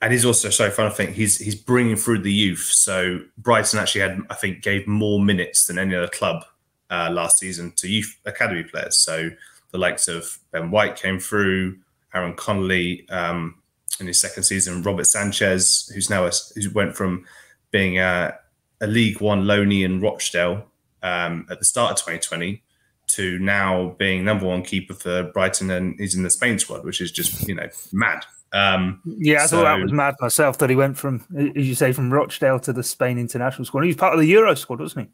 and 0.00 0.12
he's 0.12 0.24
also 0.24 0.50
so 0.50 0.70
fun. 0.70 0.86
I 0.86 0.90
think 0.90 1.10
he's 1.10 1.38
he's 1.38 1.54
bringing 1.56 1.96
through 1.96 2.20
the 2.20 2.32
youth. 2.32 2.68
So 2.70 3.20
Brighton 3.36 3.78
actually 3.78 4.02
had, 4.02 4.20
I 4.30 4.34
think, 4.34 4.62
gave 4.62 4.86
more 4.86 5.20
minutes 5.20 5.66
than 5.66 5.78
any 5.78 5.94
other 5.94 6.08
club 6.08 6.44
uh, 6.90 7.10
last 7.12 7.38
season 7.38 7.72
to 7.76 7.88
youth 7.88 8.16
academy 8.24 8.62
players. 8.62 8.96
So 8.96 9.30
the 9.70 9.78
likes 9.78 10.08
of 10.08 10.38
Ben 10.52 10.70
White 10.70 10.96
came 10.96 11.18
through, 11.18 11.78
Aaron 12.14 12.34
Connolly 12.34 13.08
um, 13.10 13.56
in 14.00 14.06
his 14.06 14.20
second 14.20 14.44
season, 14.44 14.82
Robert 14.82 15.06
Sanchez, 15.06 15.90
who's 15.94 16.08
now 16.08 16.26
a, 16.26 16.30
who 16.54 16.70
went 16.70 16.96
from 16.96 17.26
being 17.70 17.98
a, 17.98 18.38
a 18.80 18.86
League 18.86 19.20
One 19.20 19.42
loanee 19.42 19.84
in 19.84 20.00
Rochdale 20.00 20.64
um, 21.02 21.46
at 21.50 21.58
the 21.58 21.64
start 21.64 21.92
of 21.92 21.96
2020 21.98 22.62
to 23.08 23.38
now 23.38 23.96
being 23.98 24.24
number 24.24 24.46
one 24.46 24.62
keeper 24.62 24.94
for 24.94 25.24
Brighton 25.24 25.70
and 25.70 25.98
he's 25.98 26.14
in 26.14 26.22
the 26.22 26.30
Spain 26.30 26.58
squad, 26.58 26.84
which 26.84 27.00
is 27.00 27.10
just 27.10 27.48
you 27.48 27.54
know 27.54 27.68
mad. 27.92 28.24
Um, 28.52 29.02
yeah, 29.04 29.42
I 29.42 29.46
so, 29.46 29.58
thought 29.58 29.64
that 29.64 29.82
was 29.82 29.92
mad 29.92 30.14
myself 30.20 30.58
that 30.58 30.70
he 30.70 30.76
went 30.76 30.96
from, 30.96 31.24
as 31.56 31.68
you 31.68 31.74
say, 31.74 31.92
from 31.92 32.12
Rochdale 32.12 32.58
to 32.60 32.72
the 32.72 32.82
Spain 32.82 33.18
international 33.18 33.64
squad. 33.64 33.82
He 33.82 33.88
was 33.88 33.96
part 33.96 34.14
of 34.14 34.20
the 34.20 34.26
Euro 34.26 34.54
squad, 34.54 34.80
wasn't 34.80 35.08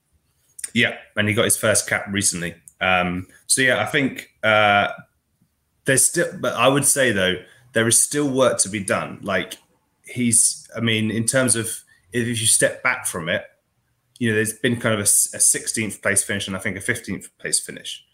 he? 0.72 0.80
Yeah, 0.80 0.96
and 1.16 1.28
he 1.28 1.34
got 1.34 1.44
his 1.44 1.56
first 1.56 1.88
cap 1.88 2.06
recently. 2.10 2.54
Um, 2.80 3.26
so 3.46 3.62
yeah, 3.62 3.80
I 3.80 3.86
think 3.86 4.30
uh, 4.42 4.88
there's 5.84 6.04
still, 6.04 6.28
but 6.40 6.54
I 6.54 6.68
would 6.68 6.84
say 6.84 7.12
though 7.12 7.36
there 7.72 7.86
is 7.88 8.00
still 8.00 8.28
work 8.28 8.58
to 8.58 8.68
be 8.68 8.82
done. 8.82 9.18
Like 9.22 9.56
he's, 10.04 10.68
I 10.76 10.80
mean, 10.80 11.10
in 11.10 11.24
terms 11.24 11.56
of 11.56 11.70
if 12.12 12.26
you 12.26 12.46
step 12.46 12.82
back 12.82 13.06
from 13.06 13.28
it, 13.28 13.44
you 14.18 14.30
know, 14.30 14.36
there's 14.36 14.52
been 14.52 14.80
kind 14.80 14.94
of 14.94 15.00
a, 15.00 15.02
a 15.02 15.40
16th 15.40 16.00
place 16.00 16.22
finish 16.22 16.46
and 16.46 16.56
I 16.56 16.60
think 16.60 16.76
a 16.76 16.80
15th 16.80 17.30
place 17.38 17.58
finish. 17.58 18.04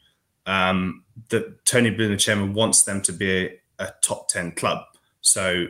Um, 0.47 1.05
that 1.29 1.65
Tony 1.67 1.91
Bloom, 1.91 2.11
the 2.11 2.17
chairman, 2.17 2.55
wants 2.55 2.85
them 2.85 3.03
to 3.03 3.13
be 3.13 3.47
a, 3.47 3.51
a 3.79 3.93
top 4.03 4.29
10 4.29 4.53
club. 4.53 4.83
So 5.21 5.67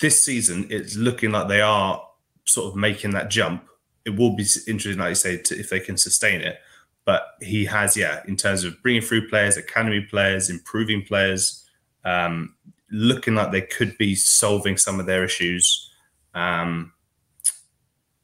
this 0.00 0.22
season, 0.22 0.66
it's 0.70 0.96
looking 0.96 1.30
like 1.30 1.48
they 1.48 1.60
are 1.60 2.02
sort 2.44 2.68
of 2.68 2.76
making 2.76 3.12
that 3.12 3.30
jump. 3.30 3.64
It 4.04 4.16
will 4.16 4.34
be 4.34 4.46
interesting, 4.66 4.98
like 4.98 5.10
you 5.10 5.14
say, 5.14 5.36
to, 5.38 5.58
if 5.58 5.70
they 5.70 5.80
can 5.80 5.96
sustain 5.96 6.40
it. 6.40 6.58
But 7.04 7.22
he 7.40 7.64
has, 7.66 7.96
yeah, 7.96 8.22
in 8.26 8.36
terms 8.36 8.64
of 8.64 8.82
bringing 8.82 9.02
through 9.02 9.28
players, 9.28 9.56
academy 9.56 10.00
players, 10.00 10.50
improving 10.50 11.02
players, 11.04 11.64
um, 12.04 12.54
looking 12.90 13.34
like 13.34 13.52
they 13.52 13.62
could 13.62 13.96
be 13.98 14.14
solving 14.14 14.76
some 14.76 15.00
of 15.00 15.06
their 15.06 15.24
issues. 15.24 15.90
Um, 16.34 16.92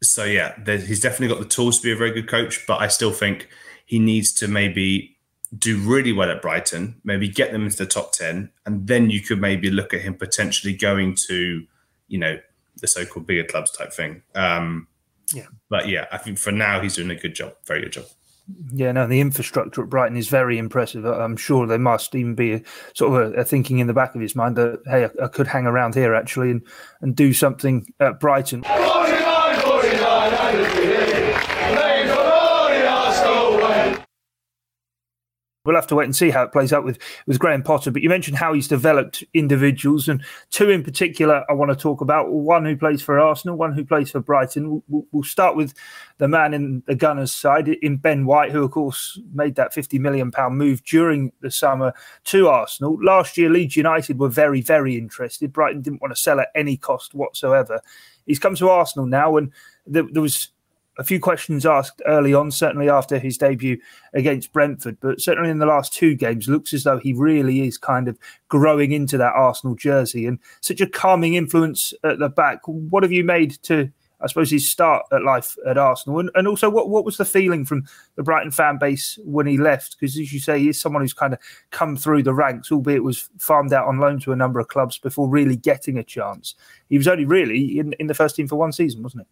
so 0.03 0.25
yeah, 0.25 0.55
he's 0.65 1.01
definitely 1.01 1.35
got 1.35 1.43
the 1.43 1.49
tools 1.49 1.79
to 1.79 1.85
be 1.85 1.93
a 1.93 1.97
very 1.97 2.13
good 2.13 2.29
coach, 2.29 2.67
but 2.67 2.81
I 2.81 2.89
still 2.89 3.13
think 3.13 3.49
he 3.87 3.99
needs 3.99 4.33
to 4.35 4.49
maybe 4.49 5.16
do 5.57 5.79
really 5.79 6.13
well 6.13 6.31
at 6.31 6.43
Brighton, 6.43 7.01
maybe 7.05 7.29
get 7.29 7.53
them 7.53 7.65
into 7.65 7.77
the 7.77 7.87
top 7.87 8.13
10, 8.13 8.51
and 8.65 8.87
then 8.87 9.11
you 9.11 9.21
could 9.21 9.41
maybe 9.41 9.71
look 9.71 9.95
at 9.95 10.01
him 10.01 10.15
potentially 10.15 10.75
going 10.75 11.15
to, 11.29 11.65
you 12.09 12.19
know, 12.19 12.39
the 12.81 12.87
so 12.87 13.05
called 13.05 13.27
bigger 13.27 13.45
clubs 13.45 13.71
type 13.71 13.93
thing. 13.93 14.23
Um, 14.35 14.89
yeah. 15.33 15.47
But 15.69 15.89
yeah, 15.89 16.07
I 16.13 16.19
think 16.19 16.39
for 16.39 16.53
now 16.53 16.81
he's 16.81 16.97
doing 16.97 17.11
a 17.11 17.17
good 17.17 17.35
job, 17.35 17.55
very 17.67 17.83
good 17.83 17.93
job. 17.93 18.05
Yeah, 18.73 18.93
no, 18.93 19.09
the 19.09 19.21
infrastructure 19.21 19.83
at 19.83 19.91
Brighton 19.91 20.17
is 20.17 20.29
very 20.29 20.57
impressive. 20.57 21.05
I'm 21.05 21.37
sure 21.37 21.67
there 21.67 21.81
must 21.81 22.15
even 22.15 22.37
be 22.37 22.53
a, 22.53 22.63
sort 22.95 23.21
of 23.21 23.33
a, 23.33 23.41
a, 23.41 23.45
thinking 23.45 23.81
in 23.81 23.89
the 23.89 23.93
back 23.93 24.15
of 24.15 24.21
his 24.21 24.37
mind 24.37 24.55
that 24.57 24.83
hey, 24.87 25.07
I, 25.07 25.25
I, 25.25 25.29
could 25.29 25.49
hang 25.49 25.67
around 25.67 25.97
here 25.97 26.15
actually 26.15 26.53
and 26.53 26.63
and 27.01 27.17
do 27.17 27.33
something 27.33 27.93
at 27.99 28.21
Brighton. 28.21 28.63
We'll 35.67 35.75
have 35.75 35.87
to 35.89 35.97
wait 35.97 36.05
and 36.05 36.17
see 36.17 36.31
how 36.31 36.45
it 36.45 36.53
plays 36.53 36.73
out 36.73 36.85
with, 36.85 36.99
with 37.27 37.39
Graham 37.39 37.63
Potter. 37.63 37.91
But 37.91 38.03
you 38.03 38.09
mentioned 38.09 38.37
how 38.37 38.53
he's 38.53 38.69
developed 38.69 39.25
individuals, 39.35 40.09
and 40.09 40.25
two 40.51 40.71
in 40.71 40.83
particular 40.83 41.45
I 41.49 41.53
want 41.53 41.71
to 41.71 41.77
talk 41.77 42.01
about. 42.01 42.31
One 42.31 42.65
who 42.65 42.77
plays 42.77 43.03
for 43.03 43.19
Arsenal, 43.19 43.57
one 43.57 43.73
who 43.73 43.85
plays 43.85 44.11
for 44.11 44.21
Brighton. 44.21 44.83
We'll, 44.89 45.07
we'll 45.13 45.23
start 45.25 45.57
with 45.57 45.75
the 46.19 46.29
man 46.29 46.55
in 46.55 46.83
the 46.87 46.95
Gunners' 46.95 47.33
side, 47.33 47.69
in 47.69 47.97
Ben 47.97 48.25
White, 48.25 48.53
who, 48.53 48.65
of 48.65 48.71
course, 48.71 49.21
made 49.35 49.57
that 49.57 49.75
£50 49.75 49.99
million 50.01 50.33
move 50.51 50.83
during 50.85 51.33
the 51.41 51.51
summer 51.51 51.93
to 52.25 52.49
Arsenal. 52.49 52.99
Last 53.03 53.37
year, 53.37 53.51
Leeds 53.51 53.77
United 53.77 54.19
were 54.19 54.29
very, 54.29 54.61
very 54.61 54.97
interested. 54.97 55.53
Brighton 55.53 55.83
didn't 55.83 56.01
want 56.01 56.15
to 56.15 56.21
sell 56.21 56.41
at 56.41 56.49
any 56.55 56.77
cost 56.77 57.15
whatsoever. 57.15 57.81
He's 58.25 58.39
come 58.39 58.55
to 58.57 58.69
Arsenal 58.69 59.07
now, 59.07 59.37
and 59.37 59.53
there, 59.87 60.05
there 60.11 60.23
was 60.23 60.49
a 60.99 61.05
few 61.05 61.21
questions 61.21 61.67
asked 61.67 62.01
early 62.07 62.33
on, 62.33 62.51
certainly 62.51 62.89
after 62.89 63.19
his 63.19 63.37
debut 63.37 63.79
against 64.15 64.53
Brentford, 64.53 64.99
but 65.01 65.21
certainly 65.21 65.51
in 65.51 65.59
the 65.59 65.67
last 65.67 65.93
two 65.93 66.15
games, 66.15 66.49
looks 66.49 66.73
as 66.73 66.85
though 66.85 66.99
he 66.99 67.13
really 67.13 67.67
is 67.67 67.77
kind 67.77 68.09
of 68.09 68.19
growing 68.49 68.93
into 68.93 69.19
that 69.19 69.35
Arsenal 69.35 69.75
jersey 69.75 70.27
and 70.27 70.39
such 70.61 70.81
a 70.81 70.89
calming 70.89 71.35
influence 71.35 71.93
at 72.03 72.19
the 72.19 72.29
back. 72.29 72.61
What 72.67 73.03
have 73.03 73.13
you 73.13 73.25
made 73.25 73.63
to, 73.65 73.91
I 74.23 74.27
suppose, 74.27 74.51
his 74.51 74.71
start 74.71 75.05
at 75.13 75.23
life 75.23 75.57
at 75.67 75.77
Arsenal? 75.77 76.19
And, 76.19 76.31
and 76.35 76.49
also, 76.49 76.71
what, 76.71 76.89
what 76.89 77.05
was 77.05 77.19
the 77.19 77.27
feeling 77.27 77.67
from 77.67 77.87
the 78.15 78.23
Brighton 78.23 78.51
fan 78.51 78.79
base 78.79 79.19
when 79.23 79.47
he 79.47 79.59
left? 79.59 79.97
Because, 80.01 80.19
as 80.19 80.33
you 80.33 80.41
say, 80.41 80.59
he's 80.59 80.81
someone 80.81 81.03
who's 81.03 81.13
kind 81.13 81.35
of 81.35 81.41
come 81.73 81.97
through 81.97 82.23
the 82.23 82.33
ranks, 82.33 82.73
albeit 82.73 83.05
was 83.05 83.29
farmed 83.39 83.75
out 83.75 83.87
on 83.87 83.99
loan 83.99 84.19
to 84.21 84.33
a 84.33 84.37
number 84.37 84.61
of 84.61 84.69
clubs 84.69 84.97
before 84.97 85.29
really 85.29 85.57
getting 85.57 85.99
a 85.99 86.05
chance. 86.05 86.55
He 86.89 86.97
was 86.97 87.09
only 87.09 87.27
really 87.27 87.79
in, 87.79 87.93
in 87.95 88.07
the 88.07 88.15
first 88.15 88.37
team 88.37 88.49
for 88.49 88.57
one 88.57 88.73
season, 88.73 89.03
wasn't 89.03 89.23
it? 89.23 89.29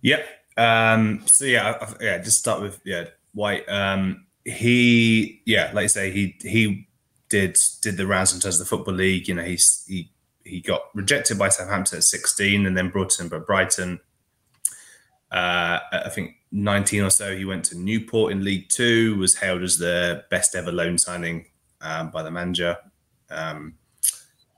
Yep, 0.00 0.26
um, 0.58 1.22
so 1.26 1.44
yeah, 1.44 1.94
yeah, 2.00 2.18
just 2.18 2.38
start 2.38 2.60
with 2.60 2.80
yeah, 2.84 3.04
White. 3.32 3.66
Um, 3.68 4.26
he 4.44 5.40
yeah, 5.46 5.70
like 5.72 5.84
I 5.84 5.86
say, 5.86 6.10
he 6.10 6.36
he 6.40 6.88
did 7.28 7.56
did 7.80 7.96
the 7.96 8.06
rounds 8.06 8.34
in 8.34 8.40
terms 8.40 8.56
of 8.56 8.66
the 8.66 8.76
football 8.76 8.94
league. 8.94 9.28
You 9.28 9.34
know, 9.34 9.44
he's 9.44 9.84
he 9.86 10.10
he 10.44 10.60
got 10.60 10.82
rejected 10.94 11.38
by 11.38 11.48
Southampton 11.48 11.98
at 11.98 12.04
16 12.04 12.66
and 12.66 12.76
then 12.76 12.88
brought 12.88 13.20
in 13.20 13.28
by 13.28 13.38
Brighton. 13.38 14.00
Uh, 15.30 15.78
I 15.92 16.08
think 16.08 16.36
19 16.52 17.02
or 17.02 17.10
so, 17.10 17.36
he 17.36 17.44
went 17.44 17.66
to 17.66 17.78
Newport 17.78 18.32
in 18.32 18.42
League 18.42 18.68
Two, 18.68 19.16
was 19.16 19.36
hailed 19.36 19.62
as 19.62 19.78
the 19.78 20.24
best 20.30 20.56
ever 20.56 20.72
loan 20.72 20.98
signing 20.98 21.46
um, 21.82 22.10
by 22.10 22.22
the 22.22 22.30
manager. 22.30 22.76
Um, 23.30 23.74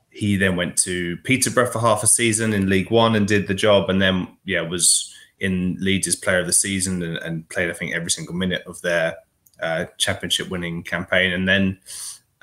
he 0.09 0.35
then 0.35 0.55
went 0.55 0.77
to 0.77 1.17
Peterborough 1.17 1.71
for 1.71 1.79
half 1.79 2.03
a 2.03 2.07
season 2.07 2.53
in 2.53 2.69
League 2.69 2.89
One 2.89 3.15
and 3.15 3.27
did 3.27 3.47
the 3.47 3.53
job, 3.53 3.89
and 3.89 4.01
then 4.01 4.27
yeah 4.45 4.61
was 4.61 5.13
in 5.41 5.75
Leeds' 5.79 6.07
as 6.07 6.15
Player 6.15 6.39
of 6.39 6.45
the 6.45 6.53
Season 6.53 7.01
and, 7.01 7.17
and, 7.17 7.49
played, 7.49 7.69
I 7.69 7.73
think, 7.73 7.93
every 7.93 8.11
single 8.11 8.35
minute 8.35 8.63
of 8.67 8.81
their 8.81 9.17
uh, 9.59 9.85
championship 9.97 10.49
winning 10.49 10.83
campaign. 10.83 11.33
And 11.33 11.49
then, 11.49 11.79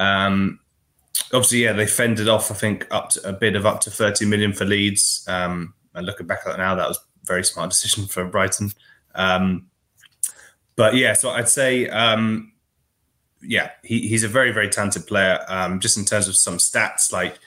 um, 0.00 0.58
obviously, 1.32 1.62
yeah, 1.62 1.72
they 1.72 1.86
fended 1.86 2.28
off, 2.28 2.50
I 2.50 2.54
think, 2.54 2.88
up 2.90 3.10
to 3.10 3.28
a 3.28 3.32
bid 3.32 3.54
of 3.54 3.64
up 3.64 3.80
to 3.82 3.90
30 3.90 4.26
million 4.26 4.52
for 4.52 4.64
Leeds. 4.64 5.24
Um, 5.28 5.74
and 5.94 6.06
looking 6.06 6.26
back 6.26 6.40
at 6.44 6.54
it 6.54 6.58
now, 6.58 6.74
that 6.74 6.88
was 6.88 6.98
a 6.98 7.26
very 7.26 7.44
smart 7.44 7.70
decision 7.70 8.06
for 8.06 8.24
Brighton. 8.24 8.72
Um, 9.14 9.68
but 10.74 10.96
yeah, 10.96 11.12
so 11.12 11.30
I'd 11.30 11.48
say, 11.48 11.88
um, 11.88 12.52
yeah, 13.40 13.70
he, 13.84 14.08
he's 14.08 14.24
a 14.24 14.28
very, 14.28 14.50
very 14.50 14.68
talented 14.68 15.06
player. 15.06 15.44
Um, 15.46 15.78
just 15.78 15.96
in 15.96 16.04
terms 16.04 16.26
of 16.26 16.36
some 16.36 16.56
stats, 16.56 17.12
like 17.12 17.38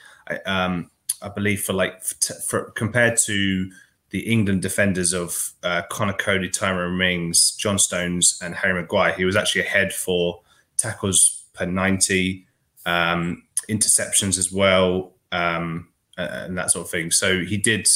um, 0.46 0.90
I 1.20 1.28
believe 1.28 1.62
for 1.62 1.74
like 1.74 2.02
for 2.02 2.70
compared 2.72 3.18
to 3.24 3.70
the 4.12 4.20
England 4.20 4.60
defenders 4.60 5.12
of 5.12 5.52
uh, 5.62 5.82
Conor 5.90 6.12
Coady, 6.12 6.48
Tyrone 6.48 6.98
Mings, 6.98 7.52
John 7.52 7.78
Stones, 7.78 8.38
and 8.42 8.54
Harry 8.54 8.74
Maguire. 8.74 9.14
He 9.14 9.24
was 9.24 9.36
actually 9.36 9.62
ahead 9.62 9.92
for 9.92 10.40
tackles 10.76 11.44
per 11.54 11.64
90, 11.64 12.46
um, 12.84 13.42
interceptions 13.70 14.38
as 14.38 14.52
well, 14.52 15.14
um, 15.32 15.88
and 16.18 16.56
that 16.58 16.70
sort 16.70 16.84
of 16.84 16.90
thing. 16.90 17.10
So 17.10 17.42
he 17.42 17.56
did, 17.56 17.88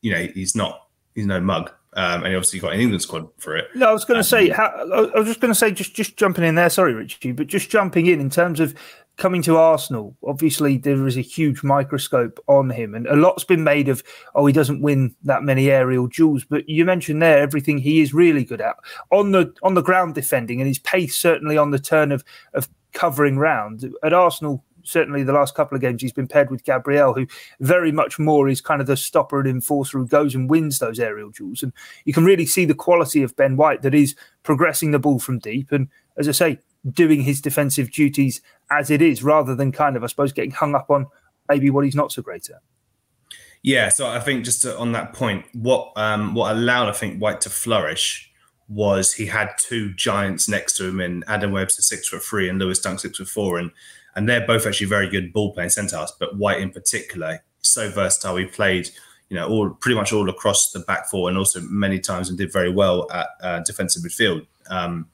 you 0.00 0.12
know, 0.12 0.28
he's 0.32 0.54
not, 0.54 0.86
he's 1.14 1.26
no 1.26 1.40
mug. 1.40 1.72
Um, 1.96 2.22
and 2.22 2.26
he 2.26 2.34
obviously 2.34 2.58
got 2.58 2.72
an 2.72 2.80
England 2.80 3.02
squad 3.02 3.28
for 3.38 3.56
it. 3.56 3.68
No, 3.74 3.88
I 3.88 3.92
was 3.92 4.04
going 4.04 4.16
to 4.16 4.18
um, 4.18 4.24
say, 4.24 4.48
how, 4.48 4.66
I 4.66 5.18
was 5.18 5.28
just 5.28 5.40
going 5.40 5.52
to 5.52 5.58
say, 5.58 5.70
just 5.70 5.94
just 5.94 6.16
jumping 6.16 6.42
in 6.42 6.56
there. 6.56 6.68
Sorry, 6.68 6.92
Richie, 6.92 7.30
but 7.30 7.46
just 7.46 7.70
jumping 7.70 8.06
in 8.06 8.20
in 8.20 8.30
terms 8.30 8.58
of 8.58 8.74
coming 9.16 9.42
to 9.42 9.56
Arsenal, 9.56 10.16
obviously 10.26 10.76
there 10.76 11.06
is 11.06 11.16
a 11.16 11.22
huge 11.22 11.62
microscope 11.62 12.42
on 12.48 12.70
him, 12.70 12.94
and 12.94 13.06
a 13.06 13.16
lot's 13.16 13.44
been 13.44 13.64
made 13.64 13.88
of, 13.88 14.02
oh, 14.34 14.46
he 14.46 14.52
doesn't 14.52 14.82
win 14.82 15.14
that 15.22 15.42
many 15.42 15.70
aerial 15.70 16.06
duels. 16.06 16.44
But 16.44 16.68
you 16.68 16.84
mentioned 16.84 17.22
there 17.22 17.38
everything 17.38 17.78
he 17.78 18.00
is 18.00 18.12
really 18.12 18.44
good 18.44 18.60
at 18.60 18.76
on 19.10 19.32
the 19.32 19.52
on 19.62 19.74
the 19.74 19.82
ground 19.82 20.14
defending, 20.14 20.60
and 20.60 20.68
his 20.68 20.78
pace 20.78 21.16
certainly 21.16 21.56
on 21.56 21.70
the 21.70 21.78
turn 21.78 22.12
of 22.12 22.24
of 22.54 22.68
covering 22.92 23.38
round 23.38 23.92
at 24.02 24.12
Arsenal. 24.12 24.64
Certainly, 24.86 25.22
the 25.22 25.32
last 25.32 25.54
couple 25.54 25.74
of 25.74 25.80
games 25.80 26.02
he's 26.02 26.12
been 26.12 26.28
paired 26.28 26.50
with 26.50 26.64
Gabriel, 26.64 27.14
who 27.14 27.26
very 27.60 27.90
much 27.90 28.18
more 28.18 28.50
is 28.50 28.60
kind 28.60 28.82
of 28.82 28.86
the 28.86 28.98
stopper 28.98 29.40
and 29.40 29.48
enforcer 29.48 29.96
who 29.96 30.06
goes 30.06 30.34
and 30.34 30.50
wins 30.50 30.78
those 30.78 31.00
aerial 31.00 31.30
duels. 31.30 31.62
And 31.62 31.72
you 32.04 32.12
can 32.12 32.26
really 32.26 32.44
see 32.44 32.66
the 32.66 32.74
quality 32.74 33.22
of 33.22 33.34
Ben 33.34 33.56
White 33.56 33.80
that 33.80 33.94
is 33.94 34.14
progressing 34.42 34.90
the 34.90 34.98
ball 34.98 35.18
from 35.18 35.38
deep. 35.38 35.72
And 35.72 35.88
as 36.18 36.28
I 36.28 36.32
say, 36.32 36.58
doing 36.90 37.22
his 37.22 37.40
defensive 37.40 37.90
duties 37.90 38.42
as 38.70 38.90
it 38.90 39.00
is, 39.02 39.22
rather 39.22 39.54
than 39.54 39.72
kind 39.72 39.96
of, 39.96 40.04
I 40.04 40.06
suppose, 40.06 40.32
getting 40.32 40.50
hung 40.50 40.74
up 40.74 40.90
on 40.90 41.06
maybe 41.48 41.70
what 41.70 41.84
he's 41.84 41.94
not 41.94 42.12
so 42.12 42.22
great 42.22 42.48
at. 42.50 42.60
Yeah, 43.62 43.88
so 43.88 44.06
I 44.06 44.20
think 44.20 44.44
just 44.44 44.62
to, 44.62 44.78
on 44.78 44.92
that 44.92 45.14
point, 45.14 45.46
what 45.54 45.92
um, 45.96 46.34
what 46.34 46.52
allowed 46.52 46.88
I 46.88 46.92
think 46.92 47.18
White 47.18 47.40
to 47.42 47.50
flourish 47.50 48.30
was 48.68 49.12
he 49.12 49.26
had 49.26 49.50
two 49.58 49.92
giants 49.94 50.48
next 50.48 50.76
to 50.76 50.86
him 50.86 51.00
in 51.00 51.24
Adam 51.26 51.52
Webster 51.52 51.82
six 51.82 52.08
foot 52.08 52.22
three 52.22 52.48
and 52.48 52.58
Lewis 52.58 52.78
Dunk 52.78 53.00
six 53.00 53.16
foot 53.16 53.28
four, 53.28 53.58
and 53.58 53.70
and 54.14 54.28
they're 54.28 54.46
both 54.46 54.66
actually 54.66 54.86
very 54.86 55.08
good 55.08 55.32
ball 55.32 55.52
playing 55.54 55.70
centre 55.70 55.96
halves. 55.96 56.12
But 56.20 56.36
White 56.36 56.60
in 56.60 56.70
particular, 56.70 57.42
so 57.62 57.90
versatile. 57.90 58.36
He 58.36 58.44
played, 58.44 58.90
you 59.30 59.36
know, 59.36 59.48
all 59.48 59.70
pretty 59.70 59.96
much 59.96 60.12
all 60.12 60.28
across 60.28 60.70
the 60.70 60.80
back 60.80 61.08
four, 61.08 61.30
and 61.30 61.38
also 61.38 61.60
many 61.62 61.98
times 61.98 62.28
and 62.28 62.36
did 62.36 62.52
very 62.52 62.70
well 62.70 63.10
at 63.10 63.28
uh, 63.42 63.60
defensive 63.60 64.02
midfield. 64.02 64.46
Um, 64.68 65.08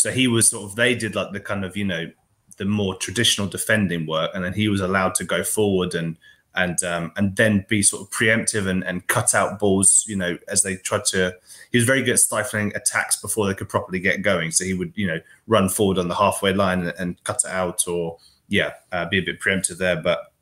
so 0.00 0.10
he 0.10 0.26
was 0.26 0.48
sort 0.48 0.64
of 0.64 0.76
they 0.76 0.94
did 0.94 1.14
like 1.14 1.32
the 1.32 1.40
kind 1.40 1.64
of 1.64 1.76
you 1.76 1.84
know 1.84 2.10
the 2.56 2.64
more 2.64 2.94
traditional 2.94 3.46
defending 3.46 4.06
work, 4.06 4.30
and 4.34 4.44
then 4.44 4.52
he 4.52 4.68
was 4.68 4.80
allowed 4.80 5.14
to 5.16 5.24
go 5.24 5.42
forward 5.42 5.94
and 5.94 6.16
and 6.54 6.82
um, 6.82 7.12
and 7.16 7.36
then 7.36 7.64
be 7.68 7.82
sort 7.82 8.02
of 8.02 8.10
preemptive 8.10 8.66
and, 8.66 8.82
and 8.84 9.06
cut 9.06 9.34
out 9.34 9.58
balls. 9.58 10.04
You 10.08 10.16
know, 10.16 10.38
as 10.48 10.62
they 10.62 10.76
tried 10.76 11.04
to. 11.06 11.36
He 11.70 11.78
was 11.78 11.86
very 11.86 12.02
good 12.02 12.14
at 12.14 12.18
stifling 12.18 12.72
attacks 12.74 13.14
before 13.14 13.46
they 13.46 13.54
could 13.54 13.68
properly 13.68 14.00
get 14.00 14.22
going. 14.22 14.50
So 14.50 14.64
he 14.64 14.74
would 14.74 14.92
you 14.96 15.06
know 15.06 15.20
run 15.46 15.68
forward 15.68 15.98
on 15.98 16.08
the 16.08 16.16
halfway 16.16 16.52
line 16.52 16.80
and, 16.80 16.94
and 16.98 17.24
cut 17.24 17.44
it 17.44 17.50
out, 17.50 17.86
or 17.86 18.18
yeah, 18.48 18.72
uh, 18.90 19.06
be 19.08 19.18
a 19.18 19.22
bit 19.22 19.40
preemptive 19.40 19.78
there, 19.78 20.00
but 20.00 20.32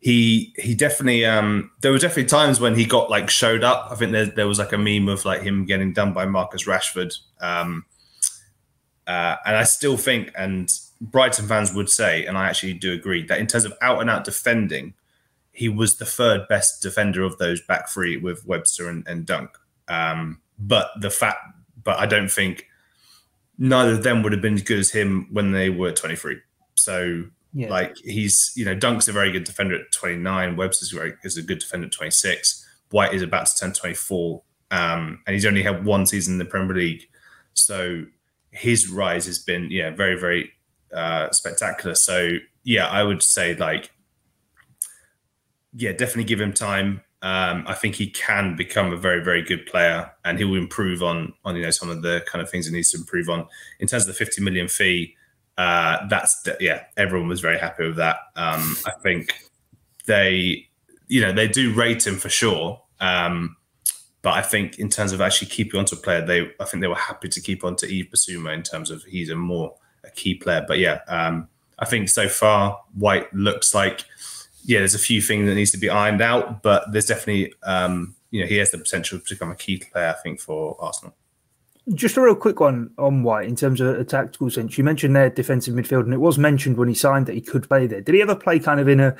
he 0.00 0.52
he 0.56 0.74
definitely 0.74 1.24
um 1.24 1.70
there 1.80 1.92
were 1.92 1.98
definitely 1.98 2.24
times 2.24 2.58
when 2.58 2.74
he 2.74 2.84
got 2.84 3.10
like 3.10 3.30
showed 3.30 3.62
up. 3.62 3.88
I 3.90 3.94
think 3.94 4.12
there 4.12 4.26
there 4.26 4.48
was 4.48 4.58
like 4.58 4.72
a 4.72 4.78
meme 4.78 5.08
of 5.08 5.24
like 5.24 5.42
him 5.42 5.64
getting 5.64 5.92
done 5.92 6.12
by 6.12 6.26
Marcus 6.26 6.64
Rashford. 6.64 7.16
Um 7.40 7.84
uh, 9.06 9.36
and 9.44 9.56
I 9.56 9.64
still 9.64 9.96
think, 9.96 10.30
and 10.36 10.70
Brighton 11.00 11.48
fans 11.48 11.74
would 11.74 11.90
say, 11.90 12.24
and 12.24 12.38
I 12.38 12.48
actually 12.48 12.74
do 12.74 12.92
agree, 12.92 13.26
that 13.26 13.38
in 13.38 13.46
terms 13.46 13.64
of 13.64 13.74
out 13.82 14.00
and 14.00 14.08
out 14.08 14.24
defending, 14.24 14.94
he 15.52 15.68
was 15.68 15.96
the 15.96 16.06
third 16.06 16.48
best 16.48 16.82
defender 16.82 17.22
of 17.22 17.38
those 17.38 17.60
back 17.60 17.88
three 17.88 18.16
with 18.16 18.46
Webster 18.46 18.88
and, 18.88 19.06
and 19.06 19.26
Dunk. 19.26 19.50
Um, 19.88 20.40
but 20.58 20.90
the 21.00 21.10
fact, 21.10 21.38
but 21.82 21.98
I 21.98 22.06
don't 22.06 22.30
think 22.30 22.66
neither 23.58 23.92
of 23.92 24.02
them 24.02 24.22
would 24.22 24.32
have 24.32 24.40
been 24.40 24.54
as 24.54 24.62
good 24.62 24.78
as 24.78 24.90
him 24.90 25.28
when 25.30 25.52
they 25.52 25.68
were 25.68 25.92
23. 25.92 26.38
So, 26.74 27.24
yeah. 27.52 27.68
like, 27.68 27.96
he's, 27.98 28.52
you 28.56 28.64
know, 28.64 28.74
Dunk's 28.74 29.08
a 29.08 29.12
very 29.12 29.30
good 29.30 29.44
defender 29.44 29.74
at 29.74 29.92
29. 29.92 30.56
Webster's 30.56 30.90
very, 30.90 31.14
is 31.24 31.36
a 31.36 31.42
good 31.42 31.58
defender 31.58 31.86
at 31.86 31.92
26. 31.92 32.66
White 32.90 33.12
is 33.12 33.22
about 33.22 33.46
to 33.46 33.56
turn 33.56 33.72
24. 33.72 34.42
Um, 34.70 35.20
and 35.26 35.34
he's 35.34 35.44
only 35.44 35.62
had 35.62 35.84
one 35.84 36.06
season 36.06 36.34
in 36.34 36.38
the 36.38 36.44
Premier 36.44 36.76
League. 36.76 37.08
So, 37.52 38.06
his 38.52 38.88
rise 38.88 39.26
has 39.26 39.38
been 39.38 39.68
yeah 39.70 39.90
very 39.90 40.18
very 40.18 40.52
uh, 40.94 41.30
spectacular. 41.32 41.94
So 41.94 42.38
yeah, 42.64 42.86
I 42.86 43.02
would 43.02 43.22
say 43.22 43.56
like 43.56 43.90
yeah, 45.74 45.92
definitely 45.92 46.24
give 46.24 46.40
him 46.40 46.52
time. 46.52 47.02
Um, 47.22 47.64
I 47.66 47.74
think 47.74 47.94
he 47.94 48.10
can 48.10 48.56
become 48.56 48.92
a 48.92 48.96
very 48.96 49.24
very 49.24 49.42
good 49.42 49.66
player, 49.66 50.10
and 50.24 50.38
he 50.38 50.44
will 50.44 50.58
improve 50.58 51.02
on 51.02 51.32
on 51.44 51.56
you 51.56 51.62
know 51.62 51.70
some 51.70 51.88
of 51.88 52.02
the 52.02 52.24
kind 52.26 52.42
of 52.42 52.50
things 52.50 52.66
he 52.66 52.72
needs 52.72 52.90
to 52.92 52.98
improve 52.98 53.28
on 53.28 53.46
in 53.80 53.88
terms 53.88 54.04
of 54.04 54.08
the 54.08 54.14
fifty 54.24 54.42
million 54.42 54.68
fee. 54.68 55.16
Uh, 55.58 56.06
that's 56.08 56.46
yeah, 56.60 56.84
everyone 56.96 57.28
was 57.28 57.40
very 57.40 57.58
happy 57.58 57.86
with 57.86 57.96
that. 57.96 58.16
Um, 58.36 58.76
I 58.86 58.92
think 59.02 59.34
they 60.06 60.68
you 61.08 61.20
know 61.20 61.32
they 61.32 61.48
do 61.48 61.72
rate 61.74 62.06
him 62.06 62.16
for 62.16 62.28
sure. 62.28 62.82
Um, 63.00 63.56
but 64.22 64.34
I 64.34 64.42
think 64.42 64.78
in 64.78 64.88
terms 64.88 65.12
of 65.12 65.20
actually 65.20 65.48
keeping 65.48 65.78
onto 65.78 65.96
a 65.96 65.98
player, 65.98 66.24
they 66.24 66.50
I 66.60 66.64
think 66.64 66.80
they 66.80 66.88
were 66.88 66.94
happy 66.94 67.28
to 67.28 67.40
keep 67.40 67.64
on 67.64 67.76
to 67.76 67.86
Yves 67.86 68.08
Bissouma 68.08 68.54
in 68.54 68.62
terms 68.62 68.90
of 68.90 69.02
he's 69.04 69.30
a 69.30 69.36
more 69.36 69.74
a 70.04 70.10
key 70.10 70.34
player. 70.34 70.64
But 70.66 70.78
yeah, 70.78 71.00
um, 71.08 71.48
I 71.78 71.84
think 71.84 72.08
so 72.08 72.28
far 72.28 72.80
White 72.94 73.32
looks 73.34 73.74
like 73.74 74.04
yeah, 74.64 74.78
there's 74.78 74.94
a 74.94 75.00
few 75.00 75.20
things 75.20 75.46
that 75.46 75.56
needs 75.56 75.72
to 75.72 75.78
be 75.78 75.90
ironed 75.90 76.20
out, 76.20 76.62
but 76.62 76.92
there's 76.92 77.06
definitely 77.06 77.52
um, 77.64 78.14
you 78.30 78.40
know 78.40 78.46
he 78.46 78.56
has 78.58 78.70
the 78.70 78.78
potential 78.78 79.18
to 79.18 79.34
become 79.34 79.50
a 79.50 79.56
key 79.56 79.78
player. 79.78 80.14
I 80.16 80.22
think 80.22 80.40
for 80.40 80.76
Arsenal. 80.80 81.14
Just 81.94 82.16
a 82.16 82.20
real 82.20 82.36
quick 82.36 82.60
one 82.60 82.92
on 82.96 83.24
White 83.24 83.48
in 83.48 83.56
terms 83.56 83.80
of 83.80 83.98
a 83.98 84.04
tactical 84.04 84.48
sense. 84.50 84.78
You 84.78 84.84
mentioned 84.84 85.16
their 85.16 85.30
defensive 85.30 85.74
midfield, 85.74 86.04
and 86.04 86.14
it 86.14 86.20
was 86.20 86.38
mentioned 86.38 86.76
when 86.76 86.86
he 86.86 86.94
signed 86.94 87.26
that 87.26 87.34
he 87.34 87.40
could 87.40 87.68
play 87.68 87.88
there. 87.88 88.00
Did 88.00 88.14
he 88.14 88.22
ever 88.22 88.36
play 88.36 88.60
kind 88.60 88.78
of 88.78 88.86
in 88.86 89.00
a 89.00 89.16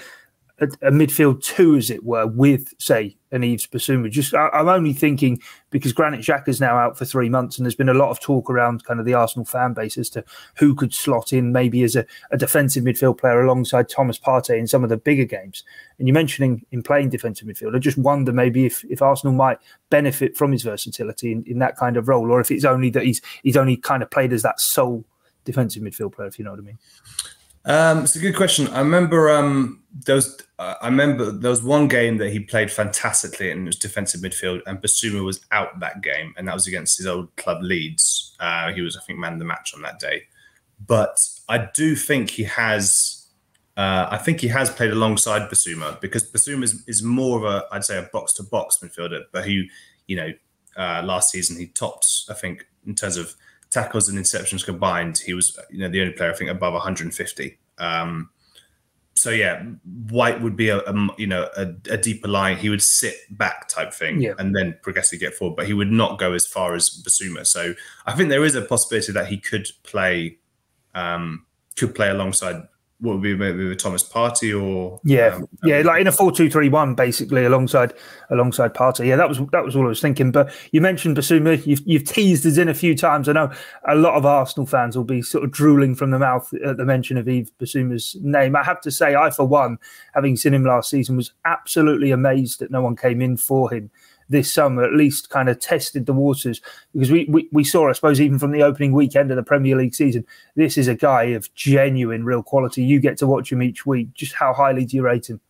a, 0.62 0.88
a, 0.88 0.90
midfield 0.90 1.42
two, 1.42 1.76
as 1.76 1.90
it 1.90 2.04
were, 2.04 2.26
with 2.26 2.72
say 2.78 3.16
an 3.32 3.42
Yves 3.42 3.66
Bissouma. 3.66 4.10
Just 4.10 4.34
I, 4.34 4.48
am 4.52 4.68
only 4.68 4.92
thinking 4.92 5.40
because 5.70 5.92
Granit 5.92 6.26
is 6.48 6.60
now 6.60 6.76
out 6.76 6.96
for 6.96 7.04
three 7.04 7.28
months, 7.28 7.58
and 7.58 7.64
there's 7.64 7.74
been 7.74 7.88
a 7.88 7.94
lot 7.94 8.10
of 8.10 8.20
talk 8.20 8.48
around 8.48 8.84
kind 8.84 9.00
of 9.00 9.06
the 9.06 9.14
Arsenal 9.14 9.44
fan 9.44 9.72
base 9.72 9.98
as 9.98 10.08
to 10.10 10.24
who 10.56 10.74
could 10.74 10.94
slot 10.94 11.32
in 11.32 11.52
maybe 11.52 11.82
as 11.82 11.96
a, 11.96 12.06
a 12.30 12.36
defensive 12.36 12.84
midfield 12.84 13.18
player 13.18 13.42
alongside 13.42 13.88
Thomas 13.88 14.18
Partey 14.18 14.58
in 14.58 14.66
some 14.66 14.84
of 14.84 14.90
the 14.90 14.96
bigger 14.96 15.24
games. 15.24 15.64
And 15.98 16.06
you're 16.06 16.14
mentioning 16.14 16.64
in 16.70 16.82
playing 16.82 17.10
defensive 17.10 17.48
midfield, 17.48 17.74
I 17.74 17.78
just 17.78 17.98
wonder 17.98 18.32
maybe 18.32 18.64
if, 18.64 18.84
if 18.84 19.02
Arsenal 19.02 19.34
might 19.34 19.58
benefit 19.90 20.36
from 20.36 20.52
his 20.52 20.62
versatility 20.62 21.32
in, 21.32 21.44
in 21.46 21.58
that 21.58 21.76
kind 21.76 21.96
of 21.96 22.08
role, 22.08 22.30
or 22.30 22.40
if 22.40 22.50
it's 22.50 22.64
only 22.64 22.90
that 22.90 23.04
he's 23.04 23.20
he's 23.42 23.56
only 23.56 23.76
kind 23.76 24.02
of 24.02 24.10
played 24.10 24.32
as 24.32 24.42
that 24.42 24.60
sole 24.60 25.04
defensive 25.44 25.82
midfield 25.82 26.12
player, 26.12 26.28
if 26.28 26.38
you 26.38 26.44
know 26.44 26.52
what 26.52 26.60
I 26.60 26.62
mean. 26.62 26.78
Um, 27.64 28.04
it's 28.04 28.16
a 28.16 28.20
good 28.20 28.36
question. 28.36 28.68
I 28.68 28.80
remember 28.80 29.30
um, 29.30 29.82
there 30.04 30.16
was 30.16 30.40
uh, 30.58 30.74
I 30.80 30.86
remember 30.86 31.30
there 31.30 31.50
was 31.50 31.62
one 31.62 31.88
game 31.88 32.16
that 32.18 32.30
he 32.30 32.40
played 32.40 32.70
fantastically 32.70 33.50
and 33.50 33.62
it 33.62 33.66
was 33.66 33.76
defensive 33.76 34.20
midfield, 34.20 34.62
and 34.66 34.80
Bissouma 34.80 35.24
was 35.24 35.40
out 35.52 35.78
that 35.80 36.02
game, 36.02 36.34
and 36.36 36.48
that 36.48 36.54
was 36.54 36.66
against 36.66 36.98
his 36.98 37.06
old 37.06 37.34
club 37.36 37.62
Leeds. 37.62 38.36
Uh, 38.40 38.72
he 38.72 38.80
was, 38.80 38.96
I 38.96 39.00
think, 39.00 39.18
man 39.18 39.34
of 39.34 39.38
the 39.38 39.44
match 39.44 39.72
on 39.74 39.82
that 39.82 39.98
day. 39.98 40.24
But 40.86 41.18
I 41.48 41.68
do 41.74 41.94
think 41.94 42.30
he 42.30 42.44
has. 42.44 43.18
Uh, 43.74 44.06
I 44.10 44.18
think 44.18 44.40
he 44.40 44.48
has 44.48 44.68
played 44.68 44.90
alongside 44.90 45.50
Bissouma 45.50 45.98
because 46.00 46.30
Bissouma 46.30 46.64
is, 46.64 46.84
is 46.86 47.02
more 47.02 47.38
of 47.38 47.44
a, 47.44 47.64
I'd 47.72 47.84
say, 47.84 47.98
a 47.98 48.08
box 48.12 48.34
to 48.34 48.42
box 48.42 48.78
midfielder. 48.82 49.22
But 49.32 49.46
who, 49.46 49.62
you 50.06 50.16
know, 50.16 50.28
uh, 50.76 51.02
last 51.02 51.30
season 51.30 51.58
he 51.58 51.68
topped, 51.68 52.06
I 52.28 52.34
think, 52.34 52.66
in 52.86 52.94
terms 52.94 53.16
of 53.16 53.34
tackles 53.72 54.08
and 54.08 54.18
interceptions 54.18 54.64
combined, 54.64 55.18
he 55.18 55.34
was 55.34 55.58
you 55.70 55.78
know 55.78 55.88
the 55.88 56.00
only 56.00 56.12
player 56.12 56.30
I 56.30 56.34
think 56.34 56.50
above 56.50 56.74
150. 56.74 57.58
Um, 57.78 58.30
so 59.14 59.30
yeah, 59.30 59.62
White 60.10 60.40
would 60.40 60.56
be 60.56 60.68
a, 60.68 60.78
a 60.78 61.08
you 61.18 61.26
know 61.26 61.48
a, 61.56 61.74
a, 61.90 61.96
deeper 61.96 62.28
line. 62.28 62.56
He 62.56 62.68
would 62.68 62.82
sit 62.82 63.14
back 63.30 63.68
type 63.68 63.92
thing 63.92 64.20
yeah. 64.20 64.34
and 64.38 64.54
then 64.54 64.78
progressively 64.82 65.18
get 65.18 65.34
forward, 65.34 65.56
but 65.56 65.66
he 65.66 65.74
would 65.74 65.90
not 65.90 66.18
go 66.18 66.32
as 66.32 66.46
far 66.46 66.74
as 66.74 66.88
Bissouma. 66.88 67.46
So 67.46 67.74
I 68.06 68.14
think 68.14 68.28
there 68.30 68.44
is 68.44 68.54
a 68.54 68.62
possibility 68.62 69.12
that 69.12 69.26
he 69.26 69.38
could 69.38 69.68
play 69.82 70.38
um, 70.94 71.46
could 71.76 71.94
play 71.94 72.10
alongside 72.10 72.62
what 73.02 73.14
would 73.14 73.22
be 73.22 73.34
maybe 73.34 73.68
with 73.68 73.78
Thomas 73.78 74.08
Partey 74.08 74.58
or 74.58 75.00
yeah, 75.04 75.34
um, 75.34 75.48
yeah, 75.64 75.82
like 75.82 76.00
in 76.00 76.06
a 76.06 76.12
four-two-three-one, 76.12 76.94
basically 76.94 77.44
alongside 77.44 77.92
alongside 78.30 78.74
Partey. 78.74 79.06
Yeah, 79.06 79.16
that 79.16 79.28
was 79.28 79.40
that 79.50 79.64
was 79.64 79.74
all 79.74 79.84
I 79.84 79.88
was 79.88 80.00
thinking. 80.00 80.30
But 80.30 80.52
you 80.70 80.80
mentioned 80.80 81.16
Bissouma, 81.16 81.66
you've 81.66 81.82
you've 81.84 82.04
teased 82.04 82.46
us 82.46 82.58
in 82.58 82.68
a 82.68 82.74
few 82.74 82.96
times. 82.96 83.28
I 83.28 83.32
know 83.32 83.52
a 83.88 83.96
lot 83.96 84.14
of 84.14 84.24
Arsenal 84.24 84.66
fans 84.66 84.96
will 84.96 85.04
be 85.04 85.20
sort 85.20 85.42
of 85.42 85.50
drooling 85.50 85.96
from 85.96 86.12
the 86.12 86.18
mouth 86.20 86.52
at 86.64 86.76
the 86.76 86.84
mention 86.84 87.18
of 87.18 87.28
Yves 87.28 87.50
Bissouma's 87.60 88.16
name. 88.20 88.54
I 88.54 88.62
have 88.62 88.80
to 88.82 88.92
say, 88.92 89.16
I 89.16 89.30
for 89.30 89.46
one, 89.46 89.78
having 90.14 90.36
seen 90.36 90.54
him 90.54 90.64
last 90.64 90.88
season, 90.88 91.16
was 91.16 91.32
absolutely 91.44 92.12
amazed 92.12 92.60
that 92.60 92.70
no 92.70 92.82
one 92.82 92.94
came 92.94 93.20
in 93.20 93.36
for 93.36 93.68
him 93.72 93.90
this 94.28 94.52
summer 94.52 94.84
at 94.84 94.94
least 94.94 95.30
kind 95.30 95.48
of 95.48 95.58
tested 95.58 96.06
the 96.06 96.12
waters 96.12 96.60
because 96.92 97.10
we, 97.10 97.26
we, 97.28 97.48
we 97.52 97.64
saw, 97.64 97.88
I 97.88 97.92
suppose, 97.92 98.20
even 98.20 98.38
from 98.38 98.52
the 98.52 98.62
opening 98.62 98.92
weekend 98.92 99.30
of 99.30 99.36
the 99.36 99.42
Premier 99.42 99.76
League 99.76 99.94
season, 99.94 100.26
this 100.56 100.78
is 100.78 100.88
a 100.88 100.94
guy 100.94 101.24
of 101.24 101.52
genuine, 101.54 102.24
real 102.24 102.42
quality. 102.42 102.82
You 102.82 103.00
get 103.00 103.18
to 103.18 103.26
watch 103.26 103.50
him 103.52 103.62
each 103.62 103.86
week. 103.86 104.12
Just 104.14 104.34
how 104.34 104.52
highly 104.52 104.84
do 104.84 104.96
you 104.96 105.02
rate 105.02 105.28
him? 105.28 105.40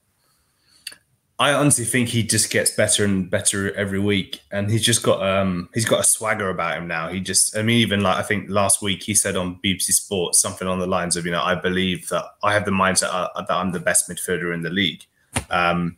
I 1.43 1.55
honestly 1.55 1.85
think 1.85 2.09
he 2.09 2.23
just 2.23 2.51
gets 2.51 2.71
better 2.71 3.05
and 3.05 3.29
better 3.29 3.75
every 3.75 3.99
week, 3.99 4.43
and 4.53 4.71
he's 4.71 4.85
just 4.85 5.03
got 5.03 5.27
um 5.27 5.69
he's 5.75 5.85
got 5.85 5.99
a 5.99 6.05
swagger 6.05 6.49
about 6.51 6.79
him 6.79 6.87
now. 6.87 7.09
He 7.09 7.19
just, 7.19 7.57
I 7.57 7.63
mean, 7.63 7.79
even 7.79 8.01
like 8.01 8.17
I 8.17 8.23
think 8.23 8.49
last 8.49 8.81
week 8.81 9.03
he 9.03 9.13
said 9.13 9.35
on 9.35 9.59
BBC 9.65 9.91
Sports 9.91 10.41
something 10.41 10.69
on 10.69 10.79
the 10.79 10.87
lines 10.87 11.17
of, 11.17 11.25
you 11.27 11.33
know, 11.33 11.43
I 11.43 11.57
believe 11.57 12.09
that 12.11 12.27
I 12.45 12.53
have 12.53 12.65
the 12.65 12.71
mindset 12.71 13.09
uh, 13.13 13.29
that 13.35 13.51
I'm 13.51 13.73
the 13.73 13.81
best 13.81 14.09
midfielder 14.09 14.55
in 14.55 14.63
the 14.63 14.71
league, 14.71 15.05
um, 15.51 15.97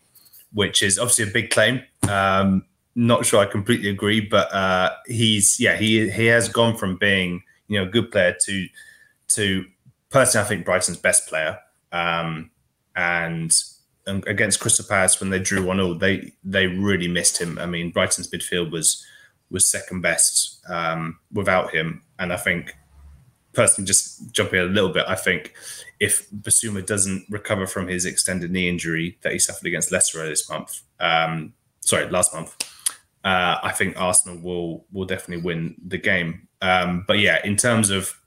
which 0.55 0.83
is 0.83 0.99
obviously 0.99 1.25
a 1.25 1.33
big 1.33 1.51
claim. 1.51 1.83
Um, 2.09 2.65
not 2.95 3.27
sure 3.27 3.41
I 3.41 3.47
completely 3.47 3.91
agree, 3.91 4.21
but 4.21 4.53
uh, 4.55 4.91
he's 5.07 5.61
yeah 5.61 5.77
he 5.77 6.09
he 6.11 6.27
has 6.27 6.49
gone 6.49 6.77
from 6.77 6.97
being 6.97 7.43
you 7.69 7.79
know 7.79 7.87
a 7.87 7.91
good 7.91 8.11
player 8.11 8.35
to 8.45 8.67
to 9.29 9.65
personally 10.11 10.45
I 10.45 10.49
think 10.49 10.65
Brighton's 10.65 10.99
best 10.99 11.29
player. 11.29 11.59
Um, 11.93 12.51
and, 12.97 13.53
and 14.07 14.27
against 14.27 14.61
Crystal 14.61 14.85
Palace 14.89 15.21
when 15.21 15.31
they 15.31 15.39
drew 15.39 15.65
one 15.65 15.81
all, 15.81 15.95
they 15.95 16.33
they 16.45 16.69
really 16.69 17.09
missed 17.09 17.41
him. 17.41 17.59
I 17.59 17.67
mean 17.67 17.91
Brighton's 17.91 18.31
midfield 18.31 18.71
was 18.71 19.05
was 19.51 19.67
second 19.67 20.01
best 20.01 20.61
um, 20.69 21.19
without 21.33 21.71
him, 21.71 22.03
and 22.19 22.33
I 22.33 22.37
think 22.37 22.77
personally 23.55 23.87
just 23.87 24.33
jumping 24.33 24.61
a 24.61 24.65
little 24.65 24.93
bit, 24.93 25.05
I 25.09 25.15
think 25.15 25.55
if 26.01 26.29
Bissouma 26.31 26.85
doesn't 26.85 27.27
recover 27.31 27.67
from 27.67 27.89
his 27.89 28.05
extended 28.05 28.51
knee 28.51 28.69
injury 28.69 29.19
that 29.23 29.33
he 29.33 29.39
suffered 29.39 29.67
against 29.67 29.93
Leicester 29.93 30.27
this 30.29 30.49
month, 30.51 30.83
um, 31.01 31.55
sorry, 31.81 32.09
last 32.11 32.35
month, 32.35 32.57
uh, 33.25 33.59
I 33.63 33.73
think 33.73 33.99
Arsenal 33.99 34.39
will 34.39 34.85
will 34.93 35.07
definitely 35.07 35.43
win 35.43 35.77
the 35.87 35.99
game. 35.99 36.49
Um, 36.61 37.05
but 37.07 37.19
yeah, 37.19 37.39
in 37.45 37.57
terms 37.57 37.91
of 37.91 38.21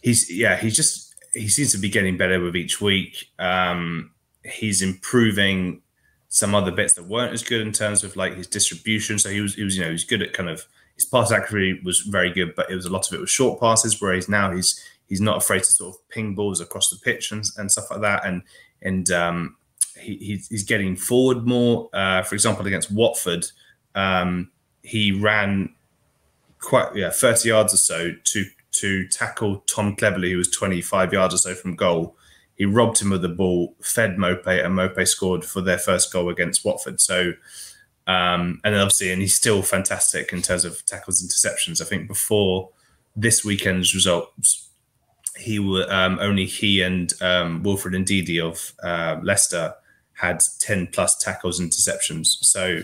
he's 0.00 0.30
yeah 0.30 0.56
he's 0.56 0.76
just 0.76 1.14
he 1.34 1.48
seems 1.48 1.72
to 1.72 1.78
be 1.78 1.90
getting 1.90 2.16
better 2.16 2.40
with 2.40 2.56
each 2.56 2.80
week. 2.80 3.26
Um, 3.38 4.12
he's 4.44 4.80
improving 4.80 5.82
some 6.28 6.54
other 6.54 6.70
bits 6.70 6.94
that 6.94 7.04
weren't 7.04 7.32
as 7.32 7.42
good 7.42 7.60
in 7.60 7.72
terms 7.72 8.04
of 8.04 8.16
like 8.16 8.34
his 8.34 8.46
distribution. 8.46 9.18
So 9.18 9.30
he 9.30 9.40
was 9.40 9.54
he 9.54 9.64
was 9.64 9.76
you 9.76 9.84
know 9.84 9.90
he's 9.90 10.04
good 10.04 10.22
at 10.22 10.32
kind 10.32 10.48
of 10.48 10.66
his 10.98 11.04
pass 11.04 11.30
accuracy 11.30 11.80
was 11.84 12.00
very 12.00 12.32
good, 12.32 12.56
but 12.56 12.68
it 12.68 12.74
was 12.74 12.84
a 12.84 12.90
lot 12.90 13.06
of 13.06 13.14
it 13.14 13.20
was 13.20 13.30
short 13.30 13.60
passes. 13.60 14.00
Whereas 14.00 14.28
now 14.28 14.50
he's 14.50 14.84
he's 15.06 15.20
not 15.20 15.36
afraid 15.36 15.60
to 15.60 15.72
sort 15.72 15.94
of 15.94 16.08
ping 16.08 16.34
balls 16.34 16.60
across 16.60 16.90
the 16.90 16.98
pitch 16.98 17.30
and, 17.30 17.44
and 17.56 17.70
stuff 17.70 17.90
like 17.90 18.00
that. 18.00 18.26
And 18.26 18.42
and 18.82 19.08
um, 19.12 19.56
he, 20.00 20.42
he's, 20.48 20.64
getting 20.64 20.96
forward 20.96 21.46
more. 21.46 21.88
Uh, 21.92 22.22
for 22.22 22.34
example, 22.34 22.66
against 22.66 22.90
Watford, 22.90 23.46
um, 23.94 24.50
he 24.82 25.12
ran 25.12 25.74
quite 26.60 26.96
yeah 26.96 27.10
30 27.10 27.48
yards 27.48 27.74
or 27.74 27.76
so 27.76 28.12
to 28.24 28.44
to 28.72 29.06
tackle 29.08 29.62
Tom 29.66 29.94
Cleverley, 29.94 30.32
who 30.32 30.36
was 30.36 30.50
25 30.50 31.12
yards 31.12 31.34
or 31.34 31.38
so 31.38 31.54
from 31.54 31.76
goal. 31.76 32.16
He 32.56 32.64
robbed 32.64 33.00
him 33.00 33.12
of 33.12 33.22
the 33.22 33.28
ball, 33.28 33.76
fed 33.80 34.16
Maupay, 34.16 34.64
and 34.64 34.74
Maupay 34.74 35.06
scored 35.06 35.44
for 35.44 35.60
their 35.60 35.78
first 35.78 36.12
goal 36.12 36.28
against 36.28 36.64
Watford. 36.64 37.00
So, 37.00 37.34
um, 38.08 38.60
and 38.64 38.74
obviously, 38.74 39.12
and 39.12 39.20
he's 39.20 39.34
still 39.34 39.62
fantastic 39.62 40.32
in 40.32 40.42
terms 40.42 40.64
of 40.64 40.84
tackles, 40.86 41.20
and 41.20 41.30
interceptions. 41.30 41.80
I 41.80 41.84
think 41.84 42.08
before 42.08 42.70
this 43.14 43.44
weekend's 43.44 43.94
results, 43.94 44.70
he 45.36 45.58
were 45.58 45.86
um, 45.92 46.18
only 46.20 46.46
he 46.46 46.82
and 46.82 47.12
um, 47.22 47.62
Wilfred 47.62 47.94
Ndidi 47.94 48.42
of 48.42 48.72
uh, 48.82 49.20
Leicester 49.22 49.74
had 50.14 50.42
10 50.58 50.88
plus 50.88 51.16
tackles, 51.16 51.60
and 51.60 51.70
interceptions. 51.70 52.26
So 52.26 52.80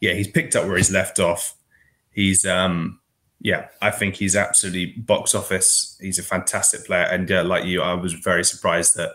yeah, 0.00 0.14
he's 0.14 0.28
picked 0.28 0.56
up 0.56 0.66
where 0.66 0.76
he's 0.76 0.92
left 0.92 1.18
off. 1.18 1.54
He's 2.10 2.46
um 2.46 3.00
yeah, 3.40 3.68
I 3.82 3.90
think 3.90 4.14
he's 4.14 4.36
absolutely 4.36 4.86
box 4.96 5.34
office. 5.34 5.98
He's 6.00 6.18
a 6.18 6.22
fantastic 6.22 6.86
player, 6.86 7.02
and 7.10 7.30
uh, 7.30 7.44
like 7.44 7.64
you, 7.64 7.82
I 7.82 7.92
was 7.94 8.14
very 8.14 8.44
surprised 8.44 8.96
that 8.96 9.10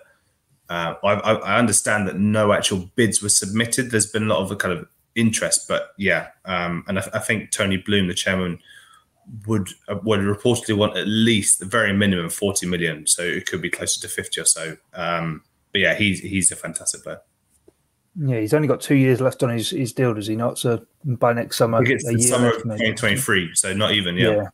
uh, 0.69 0.93
I, 1.03 1.13
I, 1.13 1.58
understand 1.58 2.08
that 2.08 2.19
no 2.19 2.53
actual 2.53 2.89
bids 2.95 3.23
were 3.23 3.29
submitted. 3.29 3.89
There's 3.89 4.05
been 4.05 4.23
a 4.23 4.27
lot 4.27 4.39
of 4.39 4.55
kind 4.60 4.77
of 4.77 4.88
interest, 5.15 5.67
but 5.67 5.91
yeah, 5.97 6.27
um, 6.45 6.84
and 6.88 6.99
I, 6.99 7.10
I, 7.13 7.19
think 7.19 7.51
Tony 7.51 7.77
Bloom, 7.77 8.08
the 8.08 8.13
chairman, 8.13 8.60
would 9.47 9.69
uh, 9.88 9.95
would 10.03 10.19
reportedly 10.19 10.77
want 10.77 10.95
at 10.95 11.08
least 11.08 11.60
the 11.60 11.65
very 11.65 11.91
minimum 11.91 12.29
40 12.29 12.67
million, 12.67 13.08
so 13.08 13.23
it 13.23 13.47
could 13.47 13.62
be 13.62 13.69
closer 13.69 13.99
to 14.01 14.08
50 14.08 14.41
or 14.41 14.45
so. 14.45 14.77
Um, 14.93 15.43
but 15.71 15.82
yeah, 15.82 15.95
he's 15.95 16.19
he's 16.19 16.51
a 16.51 16.55
fantastic 16.55 17.03
player. 17.03 17.21
Yeah, 18.15 18.39
he's 18.39 18.53
only 18.53 18.67
got 18.67 18.82
two 18.82 18.95
years 18.95 19.21
left 19.21 19.43
on 19.43 19.49
his, 19.49 19.69
his 19.69 19.93
deal, 19.93 20.13
does 20.13 20.27
he 20.27 20.36
not? 20.36 20.60
So 20.60 20.86
by 21.05 21.32
next 21.34 21.58
summer, 21.58 21.84
summer 22.19 22.49
of 22.49 22.63
2023. 22.63 23.55
So 23.55 23.73
not 23.73 23.93
even, 23.93 24.15
yeah. 24.15 24.36
yeah. 24.36 24.47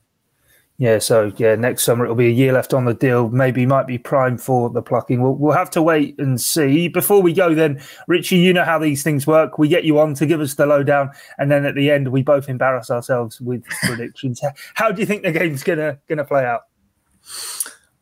Yeah, 0.78 1.00
so 1.00 1.32
yeah, 1.38 1.56
next 1.56 1.84
summer 1.84 2.04
it'll 2.04 2.18
be 2.18 2.28
a 2.28 2.32
year 2.32 2.52
left 2.52 2.74
on 2.74 2.84
the 2.84 2.94
deal. 2.94 3.30
Maybe 3.30 3.66
might 3.66 3.88
be 3.88 3.98
prime 3.98 4.38
for 4.38 4.70
the 4.70 4.82
plucking. 4.82 5.22
We'll, 5.22 5.36
we'll 5.36 5.54
have 5.54 5.70
to 5.72 5.82
wait 5.82 6.20
and 6.20 6.40
see. 6.40 6.90
Before 6.90 7.22
we 7.22 7.32
go, 7.32 7.56
then, 7.56 7.82
Richie, 8.10 8.38
you 8.38 8.52
know 8.52 8.66
how 8.66 8.78
these 8.78 9.02
things 9.02 9.26
work. 9.26 9.58
We 9.58 9.70
get 9.70 9.86
you 9.86 10.00
on 10.00 10.16
to 10.16 10.26
give 10.26 10.42
us 10.42 10.56
the 10.56 10.66
lowdown, 10.66 11.12
and 11.38 11.50
then 11.50 11.66
at 11.66 11.76
the 11.76 11.90
end 11.92 12.10
we 12.10 12.24
both 12.24 12.50
embarrass 12.50 12.92
ourselves 12.92 13.40
with 13.40 13.64
predictions. 13.84 14.42
How 14.74 14.92
do 14.92 15.00
you 15.00 15.06
think 15.06 15.24
the 15.24 15.32
game's 15.32 15.64
gonna 15.64 15.98
gonna 16.10 16.26
play 16.26 16.46
out? 16.46 16.64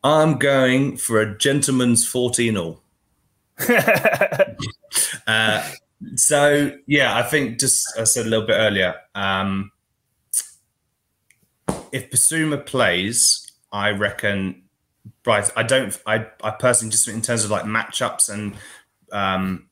I'm 0.03 0.39
going 0.39 0.97
for 0.97 1.21
a 1.21 1.37
gentleman's 1.37 2.07
14 2.07 2.57
all. 2.57 2.81
uh, 5.27 5.71
So 6.15 6.71
yeah, 6.87 7.15
I 7.15 7.23
think 7.23 7.59
just 7.59 7.85
I 7.99 8.03
said 8.03 8.25
a 8.25 8.29
little 8.29 8.47
bit 8.47 8.55
earlier. 8.55 8.95
Um, 9.15 9.71
if 11.93 12.09
Bissouma 12.09 12.65
plays, 12.65 13.49
I 13.71 13.91
reckon. 13.91 14.63
Right, 15.25 15.49
I 15.55 15.63
don't. 15.63 15.97
I 16.05 16.27
I 16.43 16.51
personally 16.51 16.91
just 16.91 17.07
in 17.07 17.21
terms 17.21 17.45
of 17.45 17.51
like 17.51 17.63
matchups 17.63 18.29
and 18.29 18.55
um, 19.11 19.67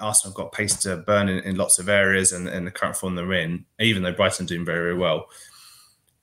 Arsenal 0.00 0.32
have 0.32 0.36
got 0.36 0.52
pace 0.52 0.74
to 0.78 0.96
burn 0.96 1.28
in, 1.28 1.38
in 1.40 1.56
lots 1.56 1.78
of 1.78 1.88
areas 1.88 2.32
and, 2.32 2.48
and 2.48 2.66
the 2.66 2.70
current 2.70 2.96
form 2.96 3.14
they're 3.14 3.32
in, 3.34 3.64
even 3.78 4.02
though 4.02 4.12
Brighton 4.12 4.46
doing 4.46 4.64
very, 4.64 4.80
very 4.80 4.98
well. 4.98 5.26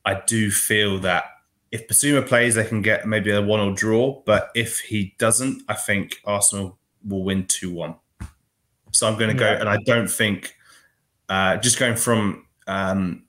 I 0.03 0.21
do 0.25 0.51
feel 0.51 0.99
that 0.99 1.25
if 1.71 1.87
Bissouma 1.87 2.25
plays, 2.25 2.55
they 2.55 2.65
can 2.65 2.81
get 2.81 3.07
maybe 3.07 3.31
a 3.31 3.41
one 3.41 3.59
or 3.59 3.73
draw. 3.73 4.21
But 4.25 4.49
if 4.55 4.79
he 4.79 5.15
doesn't, 5.17 5.63
I 5.67 5.75
think 5.75 6.21
Arsenal 6.25 6.77
will 7.05 7.23
win 7.23 7.45
2 7.45 7.71
1. 7.71 7.95
So 8.91 9.07
I'm 9.07 9.17
going 9.17 9.31
to 9.31 9.37
go, 9.37 9.47
and 9.47 9.69
I 9.69 9.77
don't 9.85 10.09
think, 10.09 10.55
uh, 11.29 11.57
just 11.57 11.77
going 11.77 11.97
from 11.97 12.47
um, 12.67 13.26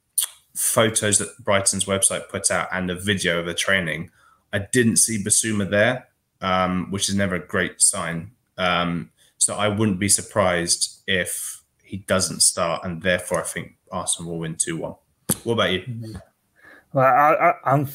photos 0.58 1.18
that 1.18 1.38
Brighton's 1.38 1.84
website 1.84 2.28
put 2.28 2.50
out 2.50 2.68
and 2.72 2.90
a 2.90 2.94
video 2.96 3.38
of 3.38 3.46
the 3.46 3.54
training, 3.54 4.10
I 4.52 4.58
didn't 4.58 4.96
see 4.96 5.22
Bissouma 5.22 5.70
there, 5.70 6.08
um, 6.40 6.90
which 6.90 7.08
is 7.08 7.14
never 7.14 7.36
a 7.36 7.46
great 7.46 7.80
sign. 7.80 8.32
Um, 8.56 9.10
so 9.36 9.54
I 9.54 9.68
wouldn't 9.68 10.00
be 10.00 10.08
surprised 10.08 11.02
if 11.06 11.62
he 11.84 11.98
doesn't 11.98 12.40
start, 12.40 12.84
and 12.84 13.00
therefore 13.00 13.40
I 13.40 13.44
think 13.44 13.76
Arsenal 13.92 14.32
will 14.32 14.40
win 14.40 14.56
2 14.56 14.76
1. 14.76 14.94
What 15.44 15.52
about 15.54 15.72
you? 15.72 16.16
Well, 16.92 17.04
I, 17.04 17.54
am 17.64 17.88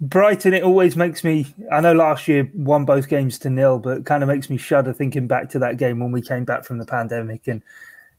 Brighton, 0.00 0.54
it 0.54 0.62
always 0.62 0.96
makes 0.96 1.22
me. 1.22 1.54
I 1.70 1.80
know 1.80 1.92
last 1.92 2.26
year 2.26 2.50
won 2.54 2.86
both 2.86 3.08
games 3.08 3.38
to 3.40 3.50
nil, 3.50 3.78
but 3.78 3.98
it 3.98 4.06
kind 4.06 4.22
of 4.22 4.28
makes 4.28 4.48
me 4.48 4.56
shudder 4.56 4.94
thinking 4.94 5.26
back 5.26 5.50
to 5.50 5.58
that 5.58 5.76
game 5.76 6.00
when 6.00 6.10
we 6.10 6.22
came 6.22 6.44
back 6.44 6.64
from 6.64 6.78
the 6.78 6.86
pandemic 6.86 7.48
and 7.48 7.62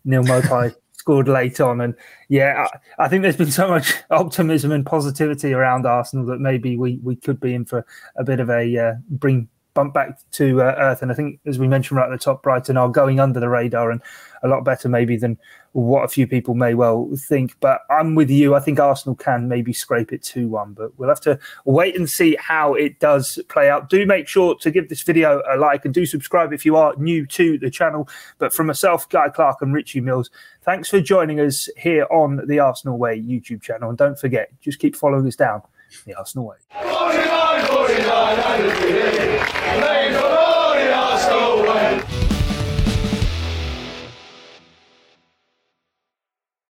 Neal 0.05 0.23
Maupay 0.23 0.75
scored 1.09 1.27
late 1.27 1.59
on. 1.59 1.81
And 1.81 1.95
yeah, 2.27 2.67
I, 2.99 3.05
I, 3.05 3.07
think 3.07 3.23
there's 3.23 3.35
been 3.35 3.49
so 3.49 3.67
much 3.67 3.95
optimism 4.11 4.71
and 4.71 4.85
positivity 4.85 5.53
around 5.53 5.87
Arsenal 5.87 6.27
that 6.27 6.39
maybe 6.39 6.77
we, 6.77 6.99
we 7.01 7.15
could 7.15 7.39
be 7.39 7.55
in 7.55 7.65
for 7.65 7.83
a 8.15 8.23
bit 8.23 8.39
of 8.39 8.51
a 8.51 8.77
uh, 8.77 8.93
bring 9.09 9.47
back 9.87 10.19
to 10.31 10.61
uh, 10.61 10.75
earth. 10.77 11.01
And 11.01 11.11
I 11.11 11.15
think, 11.15 11.39
as 11.45 11.57
we 11.57 11.67
mentioned 11.67 11.97
right 11.97 12.11
at 12.11 12.11
the 12.11 12.23
top, 12.23 12.43
Brighton 12.43 12.77
are 12.77 12.89
going 12.89 13.19
under 13.19 13.39
the 13.39 13.49
radar 13.49 13.91
and 13.91 14.01
a 14.43 14.47
lot 14.47 14.63
better 14.63 14.87
maybe 14.87 15.17
than 15.17 15.37
what 15.73 16.03
a 16.03 16.07
few 16.07 16.27
people 16.27 16.55
may 16.55 16.73
well 16.73 17.09
think. 17.15 17.55
But 17.59 17.81
I'm 17.89 18.15
with 18.15 18.29
you. 18.29 18.55
I 18.55 18.59
think 18.59 18.79
Arsenal 18.79 19.15
can 19.15 19.47
maybe 19.47 19.73
scrape 19.73 20.11
it 20.11 20.23
2 20.23 20.47
1, 20.47 20.73
but 20.73 20.97
we'll 20.97 21.09
have 21.09 21.21
to 21.21 21.39
wait 21.65 21.95
and 21.95 22.09
see 22.09 22.37
how 22.39 22.73
it 22.73 22.99
does 22.99 23.39
play 23.49 23.69
out. 23.69 23.89
Do 23.89 24.05
make 24.05 24.27
sure 24.27 24.55
to 24.55 24.71
give 24.71 24.89
this 24.89 25.01
video 25.01 25.41
a 25.49 25.57
like 25.57 25.85
and 25.85 25.93
do 25.93 26.05
subscribe 26.05 26.53
if 26.53 26.65
you 26.65 26.75
are 26.75 26.95
new 26.97 27.25
to 27.27 27.57
the 27.57 27.69
channel. 27.69 28.07
But 28.37 28.53
from 28.53 28.67
myself, 28.67 29.07
Guy 29.09 29.29
Clarke, 29.29 29.61
and 29.61 29.73
Richie 29.73 30.01
Mills, 30.01 30.29
thanks 30.63 30.89
for 30.89 30.99
joining 31.01 31.39
us 31.39 31.69
here 31.77 32.07
on 32.11 32.45
the 32.47 32.59
Arsenal 32.59 32.97
Way 32.97 33.21
YouTube 33.21 33.61
channel. 33.61 33.89
And 33.89 33.97
don't 33.97 34.19
forget, 34.19 34.49
just 34.61 34.79
keep 34.79 34.95
following 34.95 35.27
us 35.27 35.35
down 35.35 35.61
the 36.05 36.15
Arsenal 36.15 36.47
Way. 36.47 36.57
49, 36.81 37.67
49, 37.67 39.38
Lei 39.77 40.28